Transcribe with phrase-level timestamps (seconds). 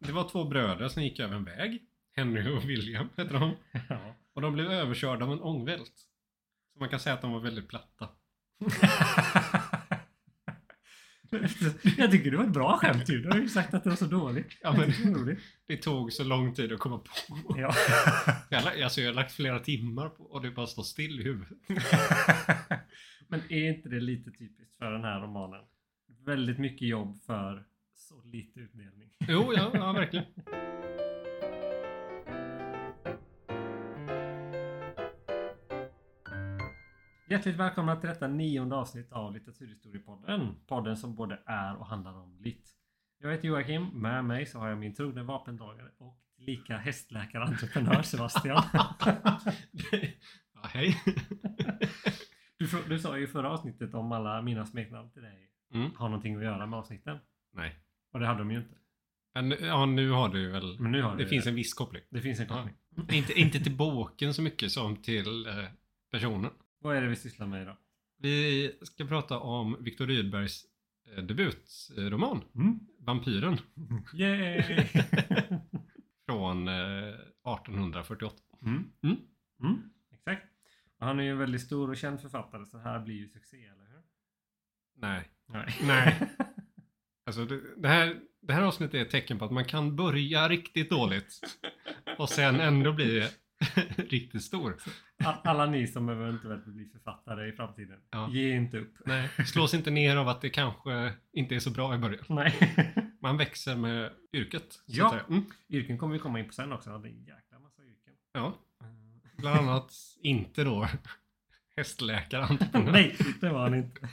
[0.00, 1.82] Det var två bröder som gick över en väg.
[2.16, 3.54] Henry och William heter de.
[3.88, 4.14] Ja.
[4.34, 5.92] Och de blev överkörda av en ångvält.
[6.72, 8.08] Så man kan säga att de var väldigt platta.
[11.98, 13.22] Jag tycker det var ett bra skämt ju.
[13.22, 14.58] Du har ju sagt att det var så dåligt.
[14.62, 15.36] Ja, men-
[15.66, 17.10] det tog så lång tid att komma på.
[17.58, 17.74] Ja.
[18.50, 21.58] Jag, alltså jag har lagt flera timmar på och det bara står still i huvudet.
[23.28, 25.60] Men är inte det lite typiskt för den här romanen?
[26.26, 27.64] Väldigt mycket jobb för
[28.00, 29.10] så lite utdelning.
[29.28, 30.24] Jo, ja, ja verkligen.
[37.30, 40.54] Hjärtligt välkomna till detta nionde avsnitt av Litteraturhistoriepodden.
[40.66, 42.70] Podden som både är och handlar om litt.
[43.18, 43.84] Jag heter Joakim.
[43.86, 48.62] Med mig så har jag min trogne vapendragare och lika hästläkare-entreprenör Sebastian.
[50.62, 50.96] Ja, hej.
[52.58, 55.90] Du, du sa ju i förra avsnittet om alla mina smeknamn till dig Mm.
[55.96, 57.18] har någonting att göra med avsnitten.
[57.52, 57.76] Nej.
[58.12, 58.74] Och det hade de ju inte.
[59.34, 60.80] Men ja, nu har du väl...
[60.80, 62.02] Men nu har det du finns en viss koppling.
[62.10, 62.74] Det finns en koppling.
[63.10, 65.64] Inte, inte till boken så mycket som till eh,
[66.10, 66.50] personen.
[66.80, 67.76] Vad är det vi sysslar med idag?
[68.18, 70.64] Vi ska prata om Viktor Rydbergs
[71.16, 72.80] eh, debutroman Mm.
[72.98, 73.58] Vampyren
[74.14, 74.62] Yay!
[76.26, 78.36] från eh, 1848.
[78.62, 78.92] Mm.
[79.02, 79.16] Mm.
[79.62, 79.90] Mm.
[80.12, 80.46] Exakt.
[80.98, 83.64] Och han är ju en väldigt stor och känd författare så här blir ju succé,
[83.64, 84.02] eller hur?
[84.96, 85.28] Nej.
[85.46, 85.76] Nej.
[85.82, 86.30] Nej.
[87.30, 90.48] Alltså det, det, här, det här avsnittet är ett tecken på att man kan börja
[90.48, 91.40] riktigt dåligt
[92.18, 93.28] och sen ändå bli
[93.96, 94.76] riktigt stor.
[95.24, 98.28] All- Alla ni som eventuellt vill bli författare i framtiden, Ja.
[98.32, 98.94] ge inte upp.
[99.06, 102.24] Nej, slås inte ner av att det kanske inte är så bra i början.
[102.28, 102.54] Nej.
[103.22, 104.74] Man växer med yrket.
[104.86, 105.18] Ja.
[105.28, 105.44] Mm.
[105.68, 106.98] Yrken kommer vi komma in på sen också.
[106.98, 108.14] Det är en jäkla massa yrken.
[108.32, 109.20] ja, Mm.
[109.36, 109.92] bland annat
[110.22, 110.88] inte då
[111.76, 112.58] hästläkare.
[112.92, 114.08] Nej, det var han inte.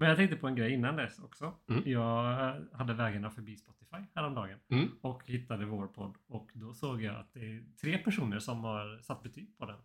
[0.00, 1.54] Men jag tänkte på en grej innan dess också.
[1.70, 1.82] Mm.
[1.86, 2.24] Jag
[2.72, 4.88] hade vägarna förbi Spotify häromdagen Mm.
[5.00, 9.00] och hittade vår podd och då såg jag att det är tre personer som har
[9.02, 9.78] satt betyg på den.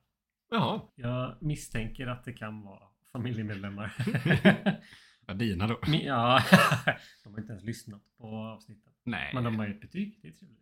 [0.52, 3.94] Jaha, Jag misstänker att det kan vara familjemedlemmar.
[5.28, 5.80] ja, dina då.
[5.88, 6.40] Ja,
[7.24, 8.94] de har inte ens lyssnat på avsnitten.
[9.04, 9.32] Nej.
[9.34, 10.20] Men de har gett betyg.
[10.22, 10.60] Det är trevligt.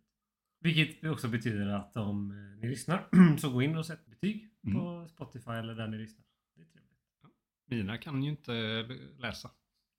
[0.60, 2.28] Vilket också betyder att om
[2.60, 3.08] ni lyssnar
[3.38, 4.78] så gå in och sätt betyg Mm.
[4.80, 6.26] på Spotify eller där ni lyssnar.
[7.72, 8.52] Mina kan ju inte
[9.18, 9.50] läsa.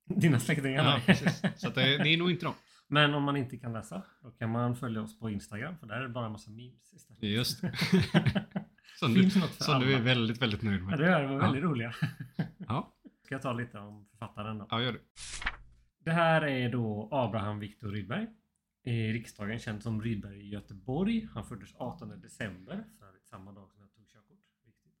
[0.06, 0.84] Dina släktingar?
[0.84, 1.42] Ja, precis.
[1.56, 2.54] Så det, det är nog inte dem.
[2.88, 5.94] Men om man inte kan läsa då kan man följa oss på Instagram för där
[5.94, 7.22] är det bara en massa memes istället.
[7.22, 7.72] Just det.
[8.98, 10.98] Som du, Finns något för som du är väldigt, väldigt nöjd Ja, med.
[10.98, 11.94] det är väldigt roliga.
[12.68, 14.66] Ja, Ska jag ta lite om författaren då?
[14.70, 14.98] ja gör det.
[16.04, 18.26] Det här är då Abraham Viktor Rydberg.
[18.84, 21.28] I riksdagen känd som Rydberg i Göteborg.
[21.34, 24.38] Han föddes 18 december, för övrigt samma dag som jag tog körkort.
[24.66, 24.92] Viktigt.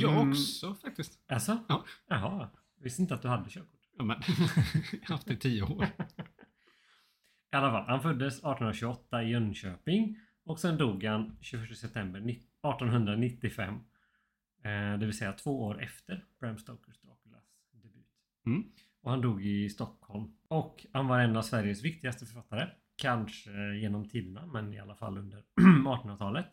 [0.00, 0.30] Jag Mm.
[0.30, 1.20] också faktiskt.
[1.28, 1.64] Alltså?
[1.68, 1.84] Ja.
[2.08, 2.50] Jaha.
[2.80, 3.80] Visste inte att du hade körkort.
[3.98, 4.16] Ja, men,
[4.92, 5.84] jag har haft det i tio år.
[7.52, 13.74] I alla fall, han föddes 1828 i Jönköping och sen dog han 21 september 1895.
[13.74, 18.06] Eh, det vill säga två år efter Bram Stokers Draculas debut.
[18.46, 18.64] Mm.
[19.02, 20.32] Och han dog i Stockholm.
[20.48, 22.68] Och han var en av Sveriges viktigaste författare.
[22.96, 26.48] Kanske genom tiderna, men i alla fall under 1800-talet.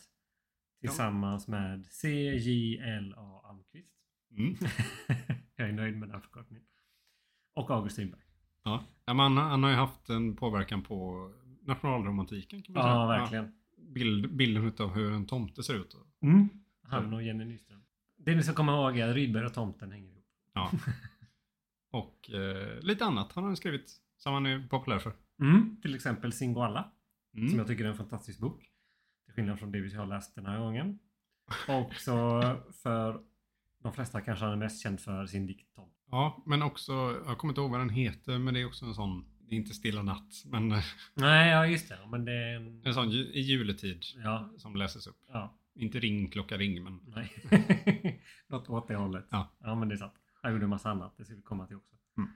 [0.81, 3.41] Tillsammans med C.J.L.A.
[3.43, 3.93] Almqvist.
[4.31, 4.55] Mm.
[5.55, 6.65] Jag är nöjd med den förkortningen.
[7.55, 8.21] Och August Strindberg.
[8.63, 8.83] Ja.
[9.05, 11.31] Han, han har ju haft en påverkan på
[11.61, 12.93] nationalromantiken kan man säga.
[12.93, 13.51] Ja, verkligen.
[13.77, 15.95] Bild, bilden av hur en tomte ser ut.
[16.21, 16.49] Mm.
[16.81, 17.81] Han och Jenny Nyström.
[18.17, 20.25] Det ni ska komma ihåg är att Rydberg och tomten hänger ihop.
[20.53, 20.71] Ja.
[21.91, 25.13] Och eh, lite annat han har skrivit som han är populär för.
[25.41, 25.77] Mm.
[25.81, 26.91] Till exempel Singoalla.
[27.37, 27.49] Mm.
[27.49, 28.71] Som jag tycker är en fantastisk bok.
[29.35, 30.99] Skillnad från det vi har läst den här gången.
[31.67, 32.41] Och så
[32.83, 33.21] för
[33.83, 35.89] de flesta kanske han är mest känd för sin dikt Tom.
[36.11, 36.91] Ja, men också,
[37.25, 39.57] jag kommer inte ihåg vad den heter, men det är också en sån, det är
[39.57, 41.99] inte Stilla natt, men eh, Nej, ja just det.
[42.11, 42.81] Men det är en...
[42.85, 45.17] en sån i juletid Ja, som läses upp.
[45.27, 45.59] ja.
[45.77, 47.31] Inte ring, klocka, ring, men Nej.
[48.47, 49.25] Något åt det hållet.
[49.31, 49.51] Ja.
[49.59, 50.13] ja, men det är sant.
[50.41, 51.13] Han gjorde en massa annat.
[51.17, 51.95] Det ska vi komma till också.
[52.17, 52.29] Mm.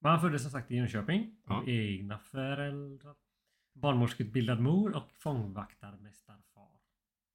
[0.00, 1.36] Men han föddes som sagt i Jönköping.
[1.46, 1.64] Ja.
[1.66, 3.14] Egna föräldrar.
[3.76, 6.68] Barnmorskeutbildad mor och fångvaktarmästarfar.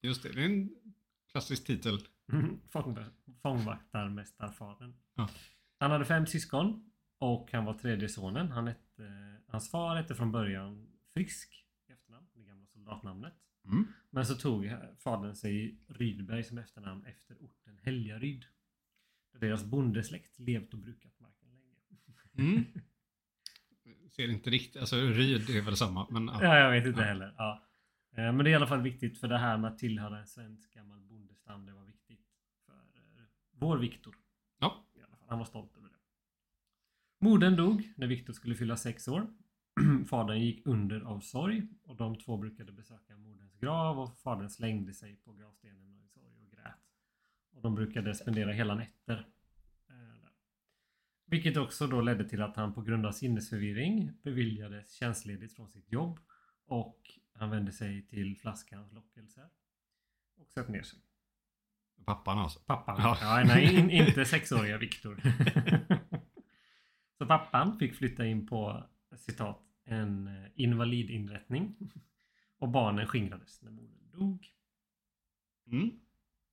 [0.01, 0.69] just det, det är en
[1.31, 1.99] klassisk titel.
[2.69, 2.95] Fång,
[3.41, 4.93] fångvaktarmästarfadern.
[5.15, 5.29] Ja.
[5.79, 6.91] Han hade fem syskon.
[7.17, 8.51] Och han var tredje sonen.
[8.51, 12.27] Han hette, hans far hette från början Frisk i efternamn.
[12.33, 13.33] Det gamla soldatnamnet.
[13.65, 13.87] Mm.
[14.09, 18.45] Men så tog fadern sig Rydberg som efternamn efter orten Helgaryd.
[19.33, 22.51] Där deras bondesläkt levt och brukat marken länge.
[22.51, 22.65] Mm.
[24.15, 26.43] Ser inte riktigt, alltså Ryd är väl samma, men ja.
[26.43, 27.05] Ja, jag vet inte Ja.
[27.07, 27.33] heller.
[27.37, 27.63] Ja.
[28.15, 30.27] Eh, Men det är i alla fall viktigt för det här med att tillhöra en
[30.27, 31.65] svensk gammal bondestam.
[31.65, 32.25] Det var viktigt
[32.65, 34.15] för eh, vår Viktor.
[34.59, 34.85] Ja.
[35.27, 35.95] Han var stolt över det.
[37.25, 39.27] Modern dog när Viktor skulle fylla sex år.
[40.09, 44.93] fadern gick under av sorg och de två brukade besöka moderns grav och fadern slängde
[44.93, 46.73] sig på gravstenen i sorg och grät.
[47.53, 49.27] Och de brukade spendera hela nätter.
[51.31, 55.91] Vilket också då ledde till att han på grund av sinnesförvirring beviljades tjänstledigt från sitt
[55.91, 56.19] jobb
[56.65, 56.99] och
[57.33, 59.49] han vände sig till flaskans lockelser
[60.37, 60.99] och söp ner sig.
[62.05, 62.59] Pappan alltså.
[62.59, 62.95] Pappan?
[62.99, 63.17] Ja.
[63.21, 63.43] Ja.
[63.43, 65.21] nej, in, inte sexåriga Viktor.
[67.17, 68.83] Så pappan fick flytta in på
[69.15, 71.75] citat en eh, invalidinrättning
[72.57, 74.47] och barnen skingrades när modern dog.
[75.67, 75.99] Mm.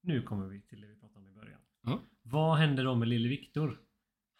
[0.00, 1.60] Nu kommer vi till det vi pratade om i början.
[1.82, 2.00] Ja.
[2.22, 3.87] Vad hände då med lille Viktor?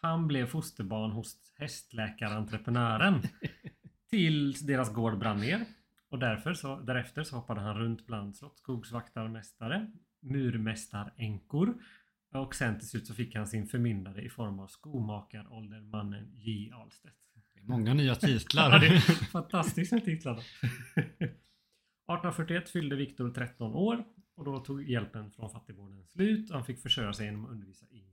[0.00, 3.22] Han blev fosterbarn hos hästläkarentreprenören
[4.10, 5.64] tills deras gård brann ner.
[6.10, 9.90] Och därför så, därefter så hoppade han runt bland slottsskogsvaktarmästare,
[10.20, 11.74] murmästaränkor
[12.34, 16.72] och sen till slut så fick han sin förmyndare i form av skomakaråldermannen J.
[16.72, 17.14] Ahlstedt.
[17.62, 18.80] Många nya Ja, titlar.
[19.32, 20.38] fantastiskt med titlarna.
[22.08, 24.04] 1841 fyllde Viktor 13 år
[24.34, 27.86] och då tog hjälpen från fattigvården slut och han fick försörja sig genom att undervisa
[27.90, 28.07] barn.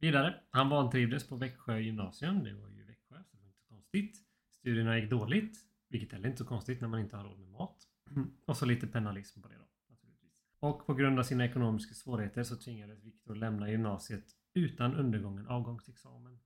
[0.00, 2.44] Vidare, han vantrivdes på Växjö gymnasium.
[2.44, 4.16] Det var ju Växjö, så det var inte så konstigt.
[4.50, 5.58] Studierna gick dåligt,
[5.88, 7.86] vilket heller inte är så konstigt när man inte har råd med mat.
[8.46, 9.64] Och så lite penalism på det då.
[9.88, 10.32] Naturligtvis.
[10.60, 14.24] Och på grund av sina ekonomiska svårigheter så tvingades Viktor lämna gymnasiet
[14.54, 16.40] utan undergången avgångsexamen.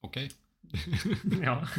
[0.00, 0.30] Okej.
[1.42, 1.68] Ja.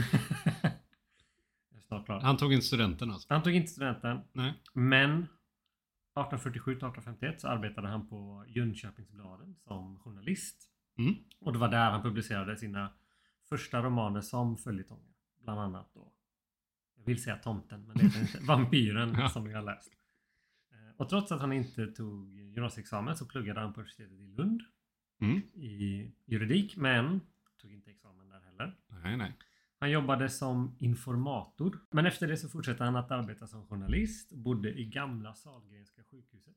[1.69, 2.19] Jag är snart klar.
[2.19, 3.33] Han tog inte studenten alltså?
[3.33, 4.53] Han tog inte studenten, Nej.
[4.73, 5.27] men
[6.21, 10.69] 1847 till 1851 så arbetade han på Jönköpingsbladen som journalist.
[10.98, 11.13] Mm.
[11.39, 12.94] Och det var där han publicerade sina
[13.50, 15.13] första romaner som följetonger.
[15.42, 16.12] Bland annat då,
[16.98, 19.30] jag vill säga Tomten, men det heter inte, Vampyren Ja.
[19.30, 19.94] som vi har läst.
[20.71, 24.62] Eh, Och trots att han inte tog gymnasieexamen så pluggade han på universitetet i Lund
[25.21, 25.38] Mm.
[25.54, 27.21] i juridik, men
[27.62, 28.75] tog inte examen där heller.
[28.88, 29.33] Nej, nej.
[29.83, 31.80] Han jobbade som informator.
[31.91, 34.31] Men efter det så fortsatte han att arbeta som journalist.
[34.31, 36.56] Bodde i gamla Sahlgrenska sjukhuset.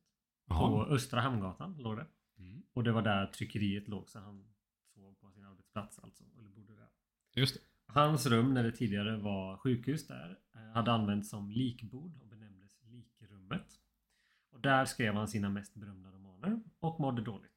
[0.48, 0.86] På Jaha.
[0.86, 2.06] Östra Hamngatan låg det.
[2.38, 2.62] Mm.
[2.72, 4.46] Och det var där tryckeriet låg så han
[4.94, 6.24] sov på sin arbetsplats alltså.
[6.38, 6.88] Eller bodde där.
[7.34, 7.60] Just det.
[7.86, 12.78] Hans rum när det tidigare var sjukhus där eh, hade använts som likbord och benämndes
[12.82, 13.80] likrummet.
[14.50, 17.52] Och där skrev han sina mest berömda romaner och mådde dåligt.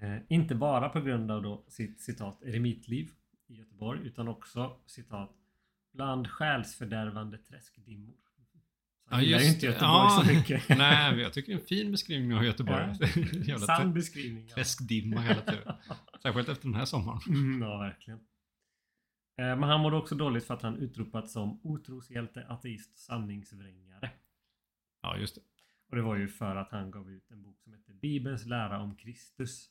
[0.00, 3.10] Eh, inte bara på grund av då sitt citat eremitliv
[3.48, 5.30] i Göteborg utan också citat
[5.92, 8.14] bland själsfördärvande träskdimmor.
[8.24, 9.66] Så han Ja, gillar ju inte.
[9.66, 10.22] Göteborg Ja.
[10.26, 10.68] så mycket.
[10.78, 12.84] Nej, men jag tycker det är en fin beskrivning av Göteborg.
[13.48, 14.46] Jävla Sann beskrivning.
[14.48, 14.54] ja.
[14.54, 15.74] träskdimma hela tiden.
[16.22, 17.20] Särskilt efter den här sommaren.
[17.28, 18.18] Mm, ja, verkligen.
[19.38, 24.10] Eh, Men han mådde också dåligt för att han utropats som otroshjälte, ateist sanningsvrängare.
[25.02, 25.40] Ja, just det.
[25.90, 28.80] Och det var ju för att han gav ut en bok som hette Bibelns lära
[28.80, 29.70] om Kristus.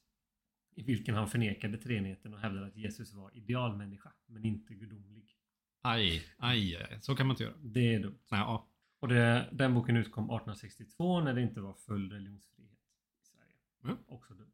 [0.77, 5.37] I vilken han förnekade treenigheten och hävdade att Jesus var idealmänniska, men inte gudomlig.
[5.81, 6.97] Aj, aj, aj.
[7.01, 7.55] Så kan man inte göra.
[7.63, 8.19] Det är dumt.
[8.31, 8.67] Nej, ja.
[8.99, 12.79] Och det, den boken utkom 1862 när det inte var full religionsfrihet
[13.21, 13.55] i Sverige.
[13.83, 13.97] Mm.
[14.07, 14.53] Också dumt.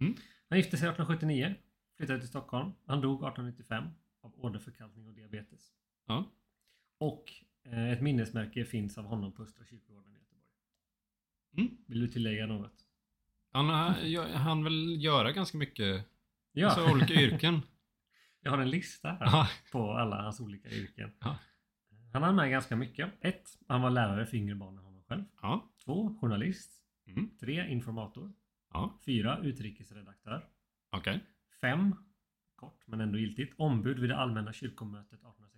[0.00, 0.14] Mm.
[0.48, 1.54] Han gifte sig 1879,
[1.96, 2.72] flyttade till Stockholm.
[2.84, 3.84] Han dog 1895
[4.20, 5.72] av åderförkalkning och diabetes.
[6.06, 6.30] ja.
[6.98, 7.32] Och
[7.64, 10.46] eh, ett minnesmärke finns av honom på Östra kyrkogården i Göteborg.
[11.56, 11.76] Mm.
[11.86, 12.89] Vill du tillägga något?
[13.52, 13.94] Han, han,
[14.34, 16.06] han vill göra ganska mycket,
[16.52, 17.62] Ja, alltså olika yrken.
[18.42, 21.12] jag har en lista här Ja, på alla hans olika yrken.
[21.20, 21.38] Ja.
[22.12, 23.12] Han har med ganska mycket.
[23.20, 25.24] Ett, Han var lärare för yngre barn än honom själv.
[25.42, 26.72] ja, Två, Journalist.
[27.06, 27.30] mm.
[27.40, 28.32] Tre, Informator.
[28.72, 29.00] ja.
[29.06, 30.48] Fyra, Utrikesredaktör.
[30.90, 31.24] okej.
[31.60, 31.94] Fem,
[32.56, 33.54] Kort men ändå giltigt.
[33.58, 35.49] Ombud vid det allmänna kyrkomötet 1868.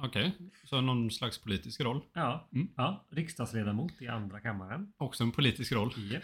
[0.00, 0.32] Okej,
[0.64, 2.04] så någon slags politisk roll.
[2.12, 2.68] Ja, Mm.
[2.76, 3.04] ja.
[3.10, 4.92] Riksdagsledamot i andra kammaren.
[4.96, 5.92] Också en politisk roll.
[5.96, 6.22] Japp.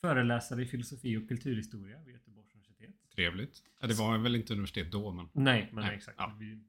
[0.00, 2.94] Föreläsare i filosofi och kulturhistoria vid Göteborgs universitet.
[3.14, 3.62] Trevligt.
[3.80, 5.28] Ja, det var väl inte universitet då, men...
[5.32, 6.16] Nej, men Nej, exakt.
[6.18, 6.36] ja.
[6.38, 6.60] Vi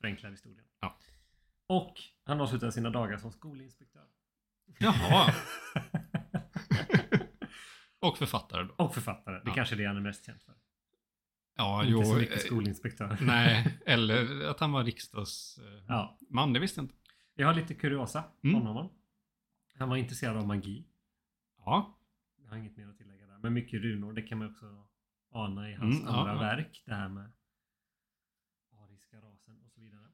[0.00, 0.64] förenklar historien.
[0.80, 0.98] Ja.
[1.66, 4.04] Och han avslutar sina dagar som skolinspektör.
[4.78, 5.34] Jaha.
[8.00, 8.74] Och författare då.
[8.84, 9.34] och författare.
[9.34, 9.54] Det Ja.
[9.54, 10.54] kanske är det han är mest känd för.
[11.56, 12.04] Ja, Inte jo.
[12.04, 13.18] så mycket eh, skolinspektör.
[13.22, 15.86] Nej, eller att han var riksdagsman.
[15.88, 16.46] Ja.
[16.54, 16.94] det visste jag inte.
[17.34, 18.56] Jag har lite kuriosa Mm.
[18.56, 18.92] om honom.
[19.78, 20.86] Han var intresserad av magi.
[21.58, 21.98] Ja,
[22.42, 23.38] Jag har inget mer att tillägga där.
[23.38, 24.86] Men mycket runor, det kan man också
[25.30, 26.38] ana i hans Mm, andra ja.
[26.40, 26.82] verk.
[26.86, 27.32] Det här med
[28.88, 30.06] ariska rasen och så vidare.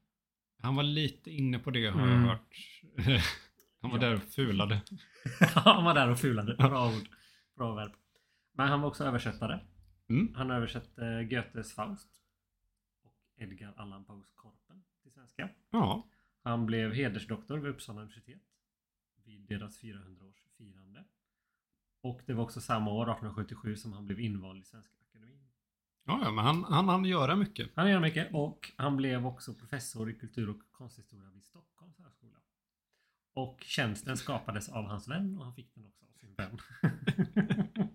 [0.61, 2.21] han var lite inne på det har Mm.
[2.25, 2.55] jag hört.
[3.81, 4.05] Han var Ja.
[4.09, 4.81] där och fulade.
[5.55, 6.55] han var där och fulade.
[6.55, 7.07] Bra ord.
[7.57, 7.91] Bra verb.
[8.53, 9.59] Men han var också översättare.
[10.13, 10.33] Mm.
[10.35, 12.21] Han översatte Goethes Faust
[13.03, 15.49] och Edgar Allan Poes Korpen till svenska.
[15.69, 16.07] Ja,
[16.43, 18.41] Han blev hedersdoktor vid Uppsala universitet
[19.25, 21.03] vid deras 400-årsfirande.
[22.01, 25.47] Och det var också samma år, 1877, som han blev invald i Svenska Akademin.
[26.05, 27.69] Ja, ja, men han, han hann göra mycket.
[27.75, 32.37] Han gör mycket och han blev också professor i kultur och konsthistoria vid Stockholms högskola.
[33.33, 36.59] Och tjänsten skapades av hans vän och han fick den också av sin vän.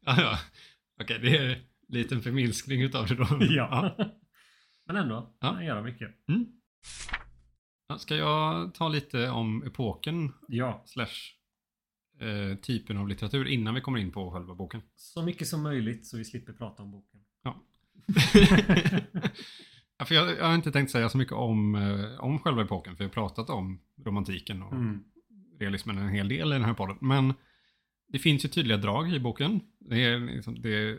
[0.00, 0.38] Ja, ja.
[1.02, 3.26] Okej, det är en liten förminskning utav det då.
[3.40, 3.96] ja.
[4.86, 5.52] Men ändå, Ja.
[5.52, 6.28] han gör mycket.
[6.28, 6.46] Mm.
[7.88, 11.06] Ja, Ska jag ta lite om epoken Ja, slash
[12.20, 14.82] eh, typen av litteratur innan vi kommer in på själva boken?
[14.94, 17.20] så mycket som möjligt så vi slipper prata om boken.
[17.42, 17.62] ja,
[20.06, 23.04] för jag, jag har inte tänkt säga så mycket om, eh, om själva epoken, för
[23.04, 25.04] jag har pratat om romantiken och Mm.
[25.60, 26.96] realismen en hel del i den här podden.
[27.00, 27.34] Men
[28.14, 29.60] det finns ju tydliga drag i boken.
[29.78, 30.98] Det är, liksom, det är,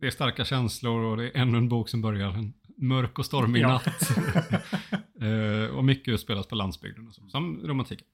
[0.00, 3.26] det är starka känslor och det är ännu en bok som börjar en mörk och
[3.26, 3.68] stormig Ja.
[3.68, 4.10] natt.
[5.20, 8.06] Eh, och mycket utspelas på landsbygden, och så, som romantiken.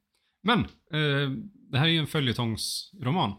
[0.43, 0.59] Men
[0.93, 1.31] eh,
[1.71, 3.35] det här är ju en följetongsroman.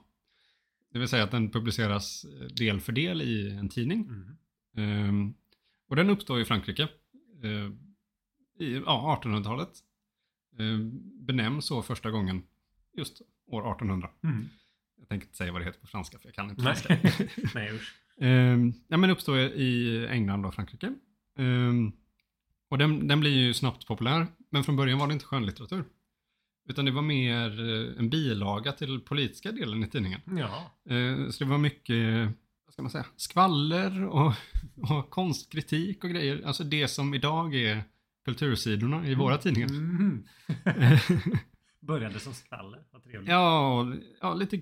[0.92, 4.08] Det vill säga att den publiceras eh, del för del i en tidning.
[4.08, 4.38] Mm.
[4.78, 5.34] Ehm,
[5.90, 6.84] och den uppstår i Frankrike
[7.44, 7.72] eh,
[8.66, 9.70] i ja, 1800-talet.
[10.60, 10.92] Ehm,
[11.26, 12.44] benämns så första gången
[12.98, 14.10] just år 1800.
[14.24, 14.50] Mm.
[15.04, 16.98] Jag tänker inte säga vad det heter på franska för jag kan inte franska.
[17.56, 17.96] Nej usch.
[18.22, 20.94] Ehm, ja, men uppstår i England och Frankrike.
[21.40, 21.92] Ehm,
[22.70, 25.86] och den, den blir ju snabbt populär, men från början var det inte skönlitteratur.
[26.70, 30.22] Utan det var mer eh, en bilaga till politiska delen i tidningen.
[30.26, 30.72] Ja.
[30.96, 32.30] Eh, Så det var mycket,
[32.66, 34.34] vad ska man säga, skvaller och,
[34.92, 36.42] och konstkritik och grejer.
[36.46, 37.84] Alltså det som idag är
[38.26, 39.68] kultursidorna i våra tidningar.
[39.70, 40.24] Mm.
[41.80, 42.84] Började som skvaller.
[43.26, 44.58] Ja, ja, lite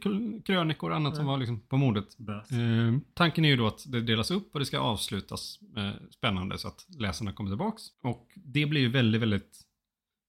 [0.45, 2.19] krönikor och annat som var liksom på modet.
[2.29, 6.57] Eh, tanken är ju då att det delas upp och det ska avslutas eh, spännande
[6.57, 7.83] så att läsarna kommer tillbaks.
[8.01, 9.59] Och det blir ju väldigt, väldigt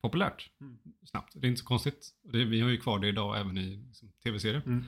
[0.02, 0.78] populärt Mm.
[1.04, 1.32] snabbt.
[1.34, 2.10] Det är inte så konstigt.
[2.32, 4.62] Det, vi har ju kvar det idag även i liksom, tv-serier.
[4.66, 4.84] Mm.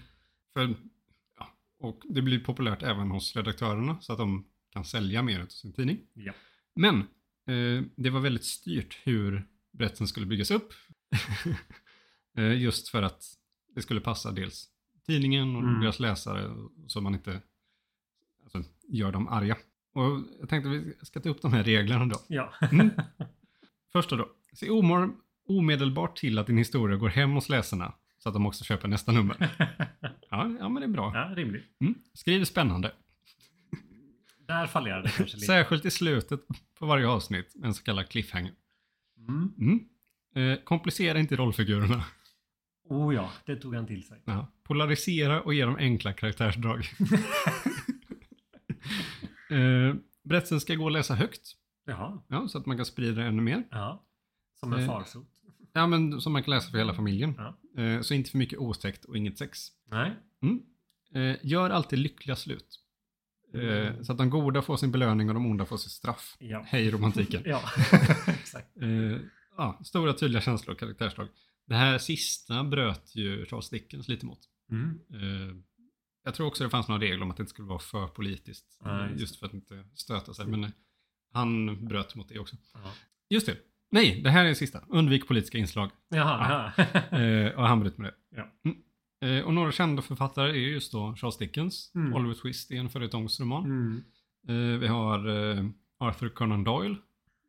[0.53, 0.75] För,
[1.39, 1.49] ja,
[1.79, 5.73] och det blir populärt även hos redaktörerna så att de kan sälja mer av sin
[5.73, 5.99] tidning.
[6.13, 6.33] Ja.
[6.77, 6.99] Men
[7.47, 10.73] eh, det var väldigt styrt hur berättelsen skulle byggas upp.
[12.37, 13.25] eh, just för att
[13.75, 14.69] det skulle passa dels
[15.07, 15.81] tidningen och Mm.
[15.81, 16.55] deras läsare
[16.87, 17.41] så man inte
[18.43, 19.57] alltså, gör dem arga.
[19.95, 22.17] Och jag tänkte vi ska ta upp de här reglerna då.
[22.29, 22.53] Ja.
[22.73, 22.91] Mm.
[23.93, 24.29] Första då.
[24.53, 25.15] Se omor-
[25.49, 29.13] omedelbart till att din historia går hem hos läsarna så att de också köper nästa
[29.13, 29.37] nummer.
[30.31, 31.13] Ja, ja men det är bra.
[31.15, 31.65] ja, rimligt.
[31.81, 31.95] Mm.
[32.15, 32.93] Skriv spännande.
[34.39, 35.47] Där fallerar det kanske lite.
[35.47, 36.41] Särskilt i slutet
[36.79, 38.53] på varje avsnitt, en så kallad cliffhanger.
[39.29, 39.53] Mm.
[39.59, 39.81] Mm.
[40.53, 42.05] Eh, komplicera inte rollfigurerna.
[42.85, 44.23] Oh ja, det tog han till sig.
[44.25, 44.47] Ja.
[44.63, 46.85] Polarisera och ge dem enkla karaktärsdrag.
[49.51, 51.53] eh, berättelsen ska gå att läsa högt,
[51.87, 52.23] Jaha.
[52.29, 53.63] ja, så att man kan sprida det ännu mer.
[53.71, 54.05] Ja.
[54.61, 54.87] Som en Eh.
[54.87, 55.27] farsot.
[55.73, 57.35] Ja, men som man kan läsa för hela familjen.
[57.39, 57.83] Ja.
[57.83, 59.69] Eh, så inte för mycket otäckt och inget sex.
[59.91, 60.13] Nej.
[60.43, 60.61] Mm.
[61.15, 62.81] Eh, gör alltid lyckliga slut.
[63.55, 64.05] Eh, Mm.
[64.05, 66.37] så att de goda får sin belöning och de onda får sitt straff.
[66.39, 66.65] Ja.
[66.67, 67.43] Hej romantiken.
[67.47, 67.61] Ja.
[68.27, 68.77] Exakt.
[69.57, 71.29] Ja, stora tydliga känslor och karaktärsdrag.
[71.67, 74.39] Det här sista bröt ju Charles Dickens lite mot.
[74.71, 75.01] Mm.
[75.11, 75.57] Eh,
[76.25, 78.79] jag tror också det fanns någon regel om att det inte skulle vara för politiskt.
[78.85, 80.47] Ja, eh, just just för att inte stöta sig.
[80.47, 80.71] Men eh,
[81.33, 82.57] han bröt mot det också.
[82.75, 82.93] Ja.
[83.31, 83.57] Just det.
[83.91, 84.81] Nej, det här är sista.
[84.89, 85.91] Undvik politiska inslag.
[86.09, 86.73] Jaha.
[86.77, 86.85] Ja.
[87.19, 88.37] Eh, och han bröt med det.
[88.37, 88.53] Ja.
[88.65, 89.39] Mm.
[89.39, 91.93] Eh, och några kända författare är just då Charles Dickens.
[91.95, 92.15] Mm.
[92.15, 93.65] Oliver Twist är en följetongsroman.
[93.65, 94.03] Mm.
[94.81, 95.19] Vi har
[95.99, 96.97] Arthur Conan Doyle.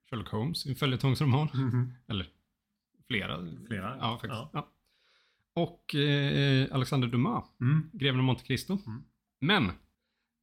[0.09, 1.47] Sherlock Holmes, en följetongsroman.
[1.53, 1.93] Mhm.
[2.07, 2.27] Eller
[3.07, 3.47] flera.
[3.67, 3.97] Flera.
[3.99, 4.33] Ja, faktiskt.
[4.33, 4.49] Ja.
[4.53, 4.69] Ja.
[5.53, 7.89] Och eh, Alexander Dumas, Mm.
[7.93, 8.77] Greven av Monte Cristo.
[8.85, 9.03] Mm.
[9.39, 9.71] Men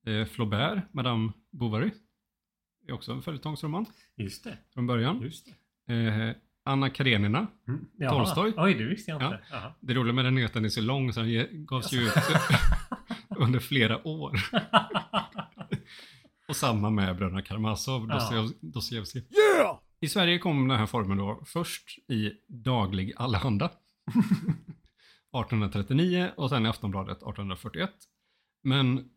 [0.07, 1.91] eh, Flaubert, Madame Bovary,
[2.89, 4.59] är också en följetongsroman Just det.
[4.75, 5.21] från början.
[5.23, 5.49] Just
[5.87, 5.95] det.
[5.95, 7.47] Eh, Anna Karenina.
[7.69, 7.87] Mm.
[7.97, 8.11] Jaha.
[8.11, 8.53] Tolstoj.
[8.57, 9.27] Oj, det visste jag Ja.
[9.27, 9.45] inte.
[9.51, 9.73] Jaha.
[9.81, 12.13] Det roliga med den är att den är så lång så den gavs ju ut
[13.29, 14.33] under flera år.
[16.53, 18.15] Och samma med bröderna Karamazov, Ja.
[18.15, 19.27] Dostojev- Dostojevskij.
[20.01, 23.67] I Sverige kom den här formen då först i Daglig Allehanda
[25.35, 27.91] 1839 och sen i Aftonbladet 1841.
[28.63, 29.09] Men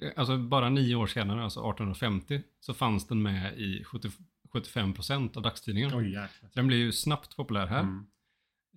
[0.00, 4.08] det- alltså bara nio år senare, alltså 1850, så fanns den med i 70,
[4.54, 5.96] 75% av dagstidningarna.
[6.40, 7.80] Så den blev ju snabbt populär här.
[7.80, 8.06] Mm.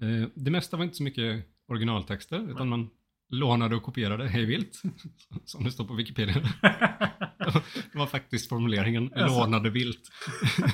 [0.01, 2.89] Eh, det mesta var inte så mycket originaltexter, utan man
[3.29, 4.81] lånade och kopierade hej vilt,
[5.45, 6.33] som det står på Wikipedia.
[7.91, 10.09] det var faktiskt formuleringen, lånade vilt.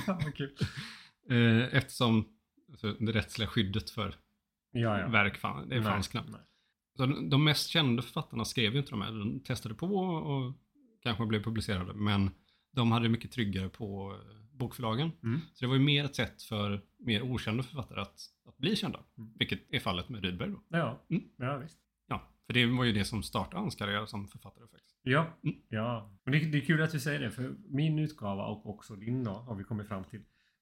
[1.30, 2.24] Eh, eftersom
[2.70, 4.14] alltså, det rättsliga skyddet för
[4.72, 5.08] Ja, ja.
[5.08, 6.30] verk fan, det fanns knappt.
[6.30, 6.40] nej.
[6.96, 10.54] Så de- de mest kända författarna skrev ju inte de här, de testade på och
[11.02, 12.30] kanske blev publicerade, men
[12.72, 15.10] de hade mycket tryggare på eh, bokförlagen.
[15.22, 15.40] Mm.
[15.54, 19.00] Så det var ju mer ett sätt för mer okända författare att, att bli kända,
[19.18, 19.32] Mm.
[19.38, 20.62] vilket är fallet med Rydberg då.
[20.68, 21.22] Ja, Mm.
[21.36, 21.78] ja visst.
[22.46, 25.00] För det var ju det som startade hans karriär som författare faktiskt.
[25.02, 25.56] Ja, Mm.
[25.68, 26.12] ja.
[26.24, 29.24] Men det, det är kul att du säger det, för min utgåva och också din
[29.24, 30.20] då, har vi kommit fram till,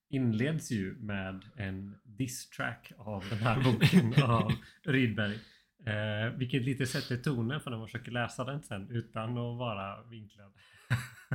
[0.09, 5.39] inleds ju med en diss-track av den här boken av Rydberg.
[5.87, 10.03] Eh, vilket lite sätter tonen för när man försöker läsa den sen utan att vara
[10.03, 10.53] vinklad.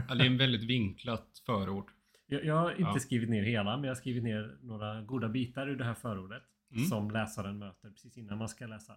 [0.08, 1.92] Ja, det är en väldigt vinklat förord.
[2.28, 3.00] Jag, jag har inte Ja.
[3.00, 6.44] skrivit ner hela, men jag har skrivit ner några goda bitar ur det här förordet
[6.72, 6.86] Mm.
[6.86, 8.94] som läsaren möter precis innan man ska läsa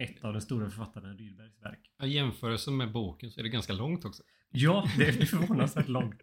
[0.00, 1.90] ett av den stora författaren Rydbergs verk.
[2.02, 4.22] I jämförelse med boken så är det ganska långt också.
[4.50, 6.20] Ja, det är förvånansvärt långt.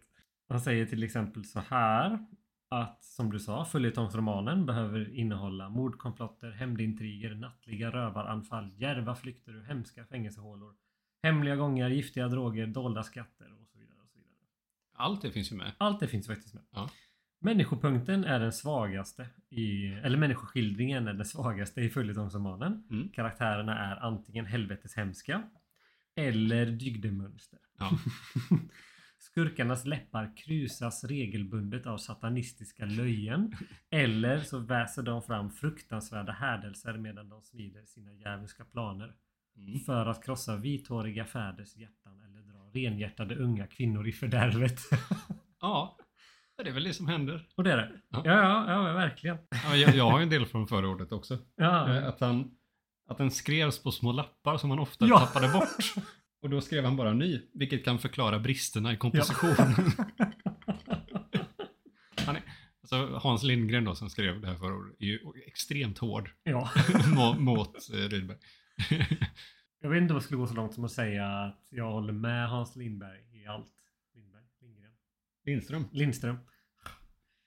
[0.48, 2.26] Han säger till exempel så här
[2.68, 10.04] att som du sa, följetongsromanen behöver innehålla mordkomplotter, hämndintriger, nattliga rövaranfall, djärva flykter ur hemska
[10.04, 10.74] fängelsehålor,
[11.22, 13.98] hemliga gångar, giftiga droger, dolda skatter och så vidare.
[14.02, 14.46] Och så vidare.
[14.94, 15.72] Allt det finns ju med.
[15.78, 16.64] Allt det finns faktiskt med.
[16.70, 16.90] Ja.
[17.40, 22.84] Människopunkten är den svagaste i, eller människoskildringen är den svagaste i följetongsromanen.
[22.90, 23.08] Mm.
[23.08, 25.42] Karaktärerna är antingen helvetes hemska
[26.16, 27.58] eller dygdemönster.
[27.78, 27.90] Ja.
[29.18, 33.52] Skurkarnas läppar krusas regelbundet av satanistiska löjen.
[33.90, 39.14] Eller så väser de fram fruktansvärda härdelser medan de smider sina djävulska planer.
[39.56, 39.80] Mm.
[39.80, 44.78] För att krossa vithåriga fäders hjärtan eller dra renhjärtade unga kvinnor i fördärvet.
[45.60, 45.98] Ja,
[46.64, 47.48] det är väl det som händer.
[47.56, 47.90] Och det är det.
[48.08, 48.22] Ja.
[48.24, 48.32] Ja,
[48.66, 49.38] ja, ja, verkligen.
[49.64, 51.38] Ja, jag, jag har ju en del från förordet också.
[51.56, 51.96] Ja.
[51.96, 52.50] Eh, Att, han,
[53.08, 55.18] att den skrevs på små lappar som han ofta Ja.
[55.18, 56.04] tappade bort.
[56.42, 59.74] Och då skrev han bara ny, vilket kan förklara bristerna i kompositionen.
[62.26, 62.42] Han är,
[62.82, 66.70] alltså Hans Lindgren då som skrev det här förordet är ju extremt hård ja.
[67.16, 68.38] mot, mot eh, Rydberg.
[69.80, 72.12] Jag vet inte om jag skulle gå så långt som att säga att jag håller
[72.12, 73.72] med Hans Lindberg i allt.
[75.48, 75.84] Lindström.
[75.92, 76.36] Lindström.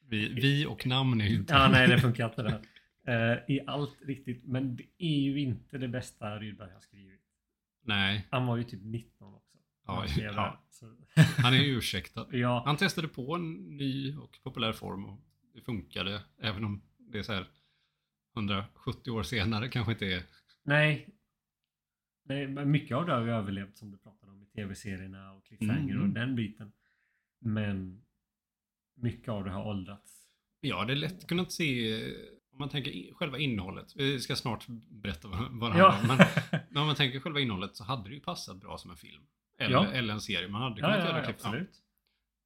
[0.09, 1.53] Vi, vi och namn är ju inte...
[1.53, 2.61] Ja, nej, det funkar inte det.
[3.05, 3.37] här.
[3.37, 4.43] Eh, I allt riktigt.
[4.45, 7.21] Men det är ju inte det bästa Rydberg har skrivit.
[7.83, 9.57] Nej, Han var ju typ 19 också.
[9.87, 10.63] Ja, ja.
[11.37, 12.27] Han är ju ursäktad.
[12.31, 12.63] ja.
[12.65, 15.19] Han testade på en ny och populär form och
[15.53, 16.21] det funkade.
[16.41, 17.47] Även om det är så här
[18.35, 20.23] 170 år senare kanske inte är...
[20.63, 21.07] Nej.
[22.25, 25.45] Nej, men mycket av det har ju överlevt som du pratade om i tv-serierna och
[25.45, 26.01] cliffhanger Mm.
[26.03, 26.71] och den biten.
[27.41, 28.01] Men
[28.95, 30.27] mycket av det har åldrats.
[30.61, 31.95] Ja, det är lätt kunnat se
[32.51, 33.93] om man tänker själva innehållet.
[33.95, 35.89] Vi ska snart berätta vad, det Ja.
[35.89, 36.59] handlar om.
[36.69, 39.23] Men om man tänker själva innehållet så hade det ju passat bra som en film.
[39.57, 39.91] Eller, Ja.
[39.91, 40.47] eller en serie.
[40.47, 41.81] Man hade kunnat ja, göra ja, absolut.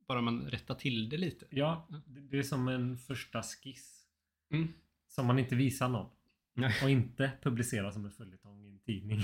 [0.07, 1.45] bara man rättar till det lite.
[1.49, 4.05] Ja, det det är som en första skiss.
[4.51, 4.67] Mm.
[5.07, 6.09] Som man inte visar någon.
[6.53, 6.73] Nej.
[6.83, 9.19] Och inte publicerar som en följetong i en tidning.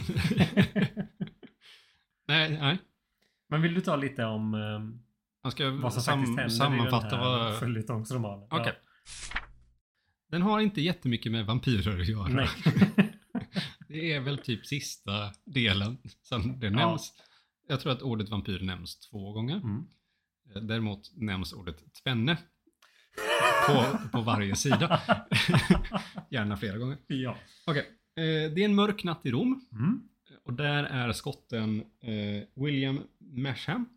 [2.27, 2.77] nej, nej.
[3.47, 4.53] Men vill du ta lite om
[5.43, 7.59] Man ska vad som sam- faktiskt sammanfatta i den här vad...
[7.59, 8.47] följetongsromanen?
[8.51, 8.73] Okej.
[10.31, 12.29] Den har inte jättemycket med vampyrer att göra.
[12.29, 12.35] Ja.
[12.35, 12.47] Nej.
[13.87, 16.71] Det är väl typ sista delen som det Ja.
[16.71, 17.13] nämns.
[17.67, 19.55] Jag tror att ordet vampyr nämns två gånger.
[19.57, 19.83] Mm.
[20.55, 22.37] Eh, Däremot nämns ordet tvenne
[23.67, 25.01] på, på varje sida.
[26.29, 26.97] Gärna flera gånger.
[27.07, 27.37] ja.
[27.67, 27.85] Okej.
[28.15, 29.65] Eh, det är en mörk natt i Rom.
[29.71, 30.01] Mm.
[30.45, 33.89] Och där är skotten eh, William Masham.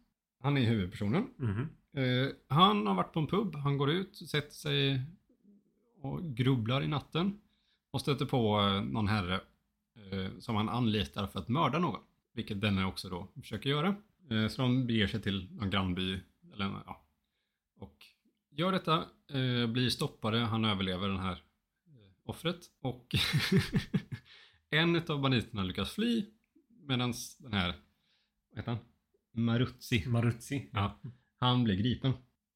[0.45, 1.31] Han är huvudpersonen.
[1.37, 1.69] Mhm.
[1.97, 3.55] Eh, han har varit på en pub.
[3.55, 5.01] Han går ut, sätter sig
[6.01, 7.41] och grubblar i natten.
[7.91, 9.41] Och stöter på eh, någon herre
[9.97, 12.01] eh, som han anlitar för att mörda någon.
[12.33, 13.97] Vilket denne också då försöker göra.
[14.31, 16.21] Eh, så de beger sig till någon grannby.
[16.53, 17.07] Eller, ja,
[17.79, 18.07] och
[18.51, 18.97] gör detta.
[19.31, 20.39] Eh, blir stoppade.
[20.39, 21.43] Han överlever den här
[21.87, 22.61] eh, offret.
[22.81, 23.15] Och
[24.71, 26.27] en av banditerna lyckas fly.
[26.87, 27.75] Medan den här,
[28.51, 28.81] vad heter han?
[29.35, 30.05] Maruzzi.
[30.09, 30.69] Maruzzi.
[30.73, 31.01] Ja,
[31.39, 32.13] han blir gripen.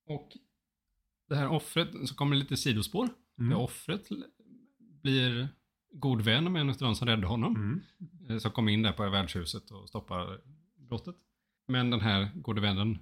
[0.06, 0.28] Och
[1.28, 3.08] det här offret, så kommer det lite sidospår.
[3.38, 3.50] Mm.
[3.50, 4.08] Det offret
[5.02, 5.48] blir
[5.92, 7.56] god vän med en av de som räddade honom.
[7.56, 7.80] Mm.
[8.30, 10.40] eh, Som kommer in där på värdshuset och stoppar
[10.76, 11.16] brottet.
[11.66, 12.98] Men den här gode vännen,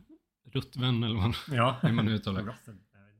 [0.52, 1.78] Ruttven eller vad Ja.
[1.82, 2.58] hur man nu uttalar.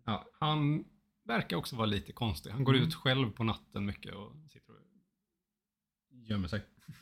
[0.05, 0.85] Ja, han
[1.25, 2.51] verkar också vara lite konstig.
[2.51, 2.87] Han går Mm.
[2.88, 4.65] ut själv på natten mycket och sitter
[6.28, 6.62] gömmer sig.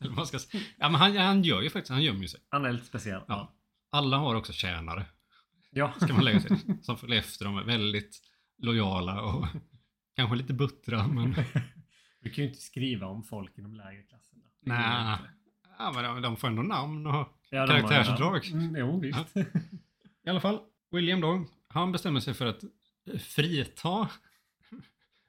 [0.00, 0.62] eller vad man ska säga.
[0.78, 2.40] Ja, men han, han gör ju faktiskt, han gömmer ju sig.
[2.48, 3.22] Han är lite speciell.
[3.28, 3.54] Ja.
[3.90, 5.06] Alla har också tjänare.
[5.70, 5.92] Ja.
[6.00, 6.56] ska man lägga sig.
[6.82, 8.20] Som följer efter dem är väldigt
[8.58, 9.46] lojala och
[10.16, 11.34] kanske lite buttra men
[12.20, 14.42] Vi kan ju inte skriva om folk i de lägre klasserna.
[14.60, 15.18] nej.
[15.78, 18.46] Ja, men de- de får ändå namn och Ja, karaktärsdrag.
[18.46, 19.36] Mm, jo, visst.
[20.26, 20.60] I alla fall,
[20.90, 22.60] William då, han bestämmer sig för att
[23.20, 24.08] frita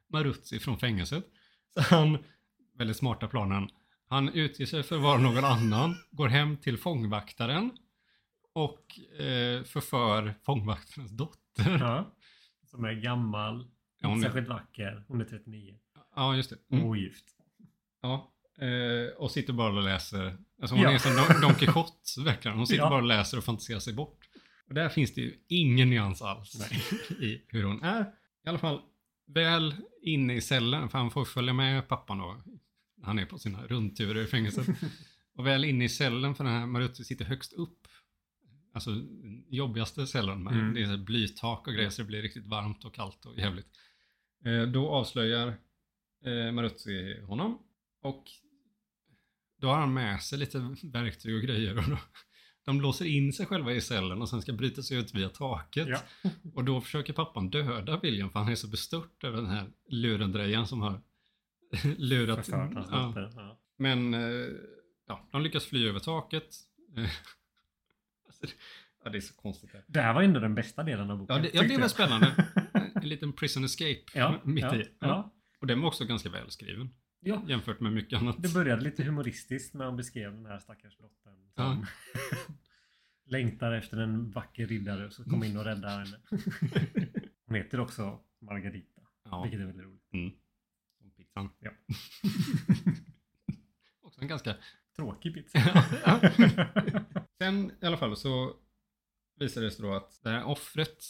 [0.10, 1.26] Maruzzi från fängelset.
[1.74, 2.18] Så han,
[2.82, 3.70] väldigt smarta planen,
[4.10, 7.72] han utger sig för att vara någon annan, går hem till fångvaktaren
[8.54, 11.78] och eh, förför fångvaktarens dotter.
[11.80, 12.16] Ja.
[12.66, 13.68] Som är gammal.
[14.02, 15.04] Ja, hon inte är- särskilt vacker.
[15.08, 15.76] Hon är 39.
[16.16, 16.76] Ja, just det.
[16.76, 16.86] Mm.
[16.88, 17.26] Ogift.
[18.02, 18.32] Ja.
[18.66, 20.38] Eh, och sitter bara och läser.
[20.62, 20.92] Alltså hon Ja.
[20.92, 22.58] är som Don, Don Quijote verkligen.
[22.58, 22.90] Hon sitter Ja.
[22.90, 24.20] bara och läser och fantiserar sig bort.
[24.68, 26.72] Och där finns det ju ingen nyans alls
[27.10, 28.02] i hur hon är.
[28.46, 28.82] I alla fall
[29.28, 32.42] väl inne i cellen, för han får följa med pappan då.
[33.04, 34.68] Han är på sina rundturer i fängelset.
[35.36, 37.88] och väl inne i cellen, för den här Maruzzi sitter högst upp.
[38.74, 38.92] Alltså
[39.50, 40.44] jobbigaste cellen.
[40.44, 40.74] Med, Mm.
[40.74, 43.68] Det är blytak och grejer så det blir riktigt varmt och kallt och jävligt.
[44.46, 45.48] Eh, då avslöjar
[46.26, 47.60] eh, Maruzzi honom.
[48.02, 48.24] Och
[49.62, 51.78] då har han med sig lite verktyg och grejer.
[51.78, 51.98] Och då,
[52.66, 55.88] de låser in sig själva i cellen och sen ska bryta sig ut via taket.
[55.88, 56.00] Ja.
[56.56, 60.68] Och då försöker pappan döda William för han är så bestört över den här lurendrejan
[60.68, 61.02] som har
[61.98, 62.50] lurat.
[62.50, 62.98] Hans Ja.
[63.08, 63.32] dotter.
[63.36, 63.60] Ja.
[63.78, 64.48] Men eh,
[65.08, 66.56] ja, de lyckas fly över taket.
[68.26, 68.54] Alltså, det-
[69.04, 69.70] ja, det är så konstigt.
[69.88, 71.36] Det här var ändå den bästa delen av boken.
[71.36, 71.92] Ja, det, ja, det var jag.
[71.92, 72.46] spännande.
[72.96, 74.90] En liten prison escape Ja, mitt ja, i.
[75.00, 75.34] ja.
[75.60, 78.36] Och den var också ganska välskriven Ja, jämfört med mycket annat.
[78.44, 81.86] det började lite humoristiskt när han beskrev den här stackars dottern som
[83.26, 86.18] längtar efter en vacker riddare som kommer in och räddar henne.
[87.46, 89.02] Hon heter också Margarita,
[89.44, 90.14] vilket är väldigt roligt.
[90.14, 90.32] Mm.
[91.34, 91.50] Pizzan.
[91.60, 91.72] Ja.
[94.02, 94.56] också en ganska
[94.96, 95.60] Tråkig pizza.
[97.38, 98.56] Sen i alla fall så
[99.36, 101.06] visar det sig då att det här offret,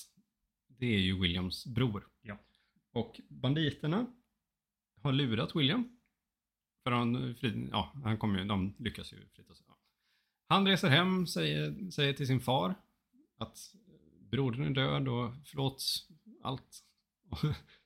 [0.67, 2.07] det är ju Williams bror.
[2.21, 2.37] Ja.
[2.91, 4.05] Och banditerna
[5.01, 5.97] har lurat William.
[6.83, 7.35] För han,
[7.71, 9.65] ja, han kommer ju, de lyckas ju frita sig.
[9.67, 9.77] Ja.
[10.47, 12.75] Han reser hem, säger, säger till sin far
[13.37, 13.75] att
[14.31, 15.83] brodern är död och förlåt
[16.43, 16.83] allt.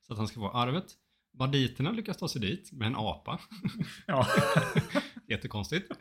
[0.02, 0.98] Så att han ska få arvet.
[1.38, 3.40] Banditerna lyckas ta sig dit med en apa.
[4.08, 4.28] ja.
[5.28, 5.92] Jättekonstigt.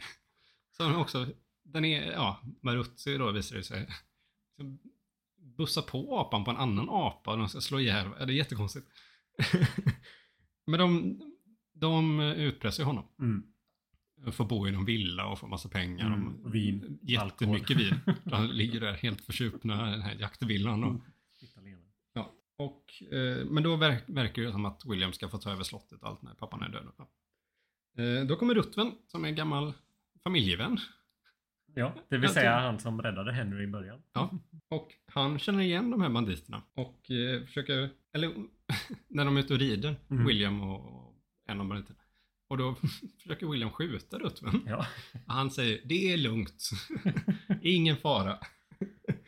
[0.78, 1.26] De också,
[1.64, 3.88] den är, ja, Maruzzi då visar det sig.
[4.58, 4.78] Liksom
[5.56, 8.08] Bussa på apan på en annan apa och de ska slå ihjäl.
[8.18, 8.86] Ja, det är jättekonstigt.
[10.66, 11.20] Men de,
[11.72, 13.04] de utpressar honom.
[13.18, 13.42] Mm.
[14.32, 16.06] Får bo i någon villa och får massa pengar.
[16.06, 17.94] Mm, vin, Jättemycket vin.
[18.24, 20.84] De ligger där helt försupna i den här jaktvillan.
[20.84, 21.02] Och, Mm.
[22.56, 26.02] Och, eh, men då verk, verkar det som att William ska få ta över slottet
[26.02, 26.86] allt när pappan är död.
[27.98, 29.72] Eh, då kommer Ruttven som är en gammal
[30.24, 30.78] familjevän.
[31.74, 34.02] Ja, det vill säga han som räddade Henry i början.
[34.12, 34.30] Ja.
[34.68, 38.34] Och han känner igen de här banditerna och eh, försöker, eller
[39.08, 40.26] när de är ute och rider, Mm.
[40.26, 41.14] William och, och
[41.48, 41.98] en av banditerna.
[42.48, 42.74] Och då
[43.22, 44.62] försöker William skjuta Ruttven.
[44.66, 44.86] Ja.
[45.26, 46.70] Han säger det är lugnt,
[47.62, 48.38] ingen fara.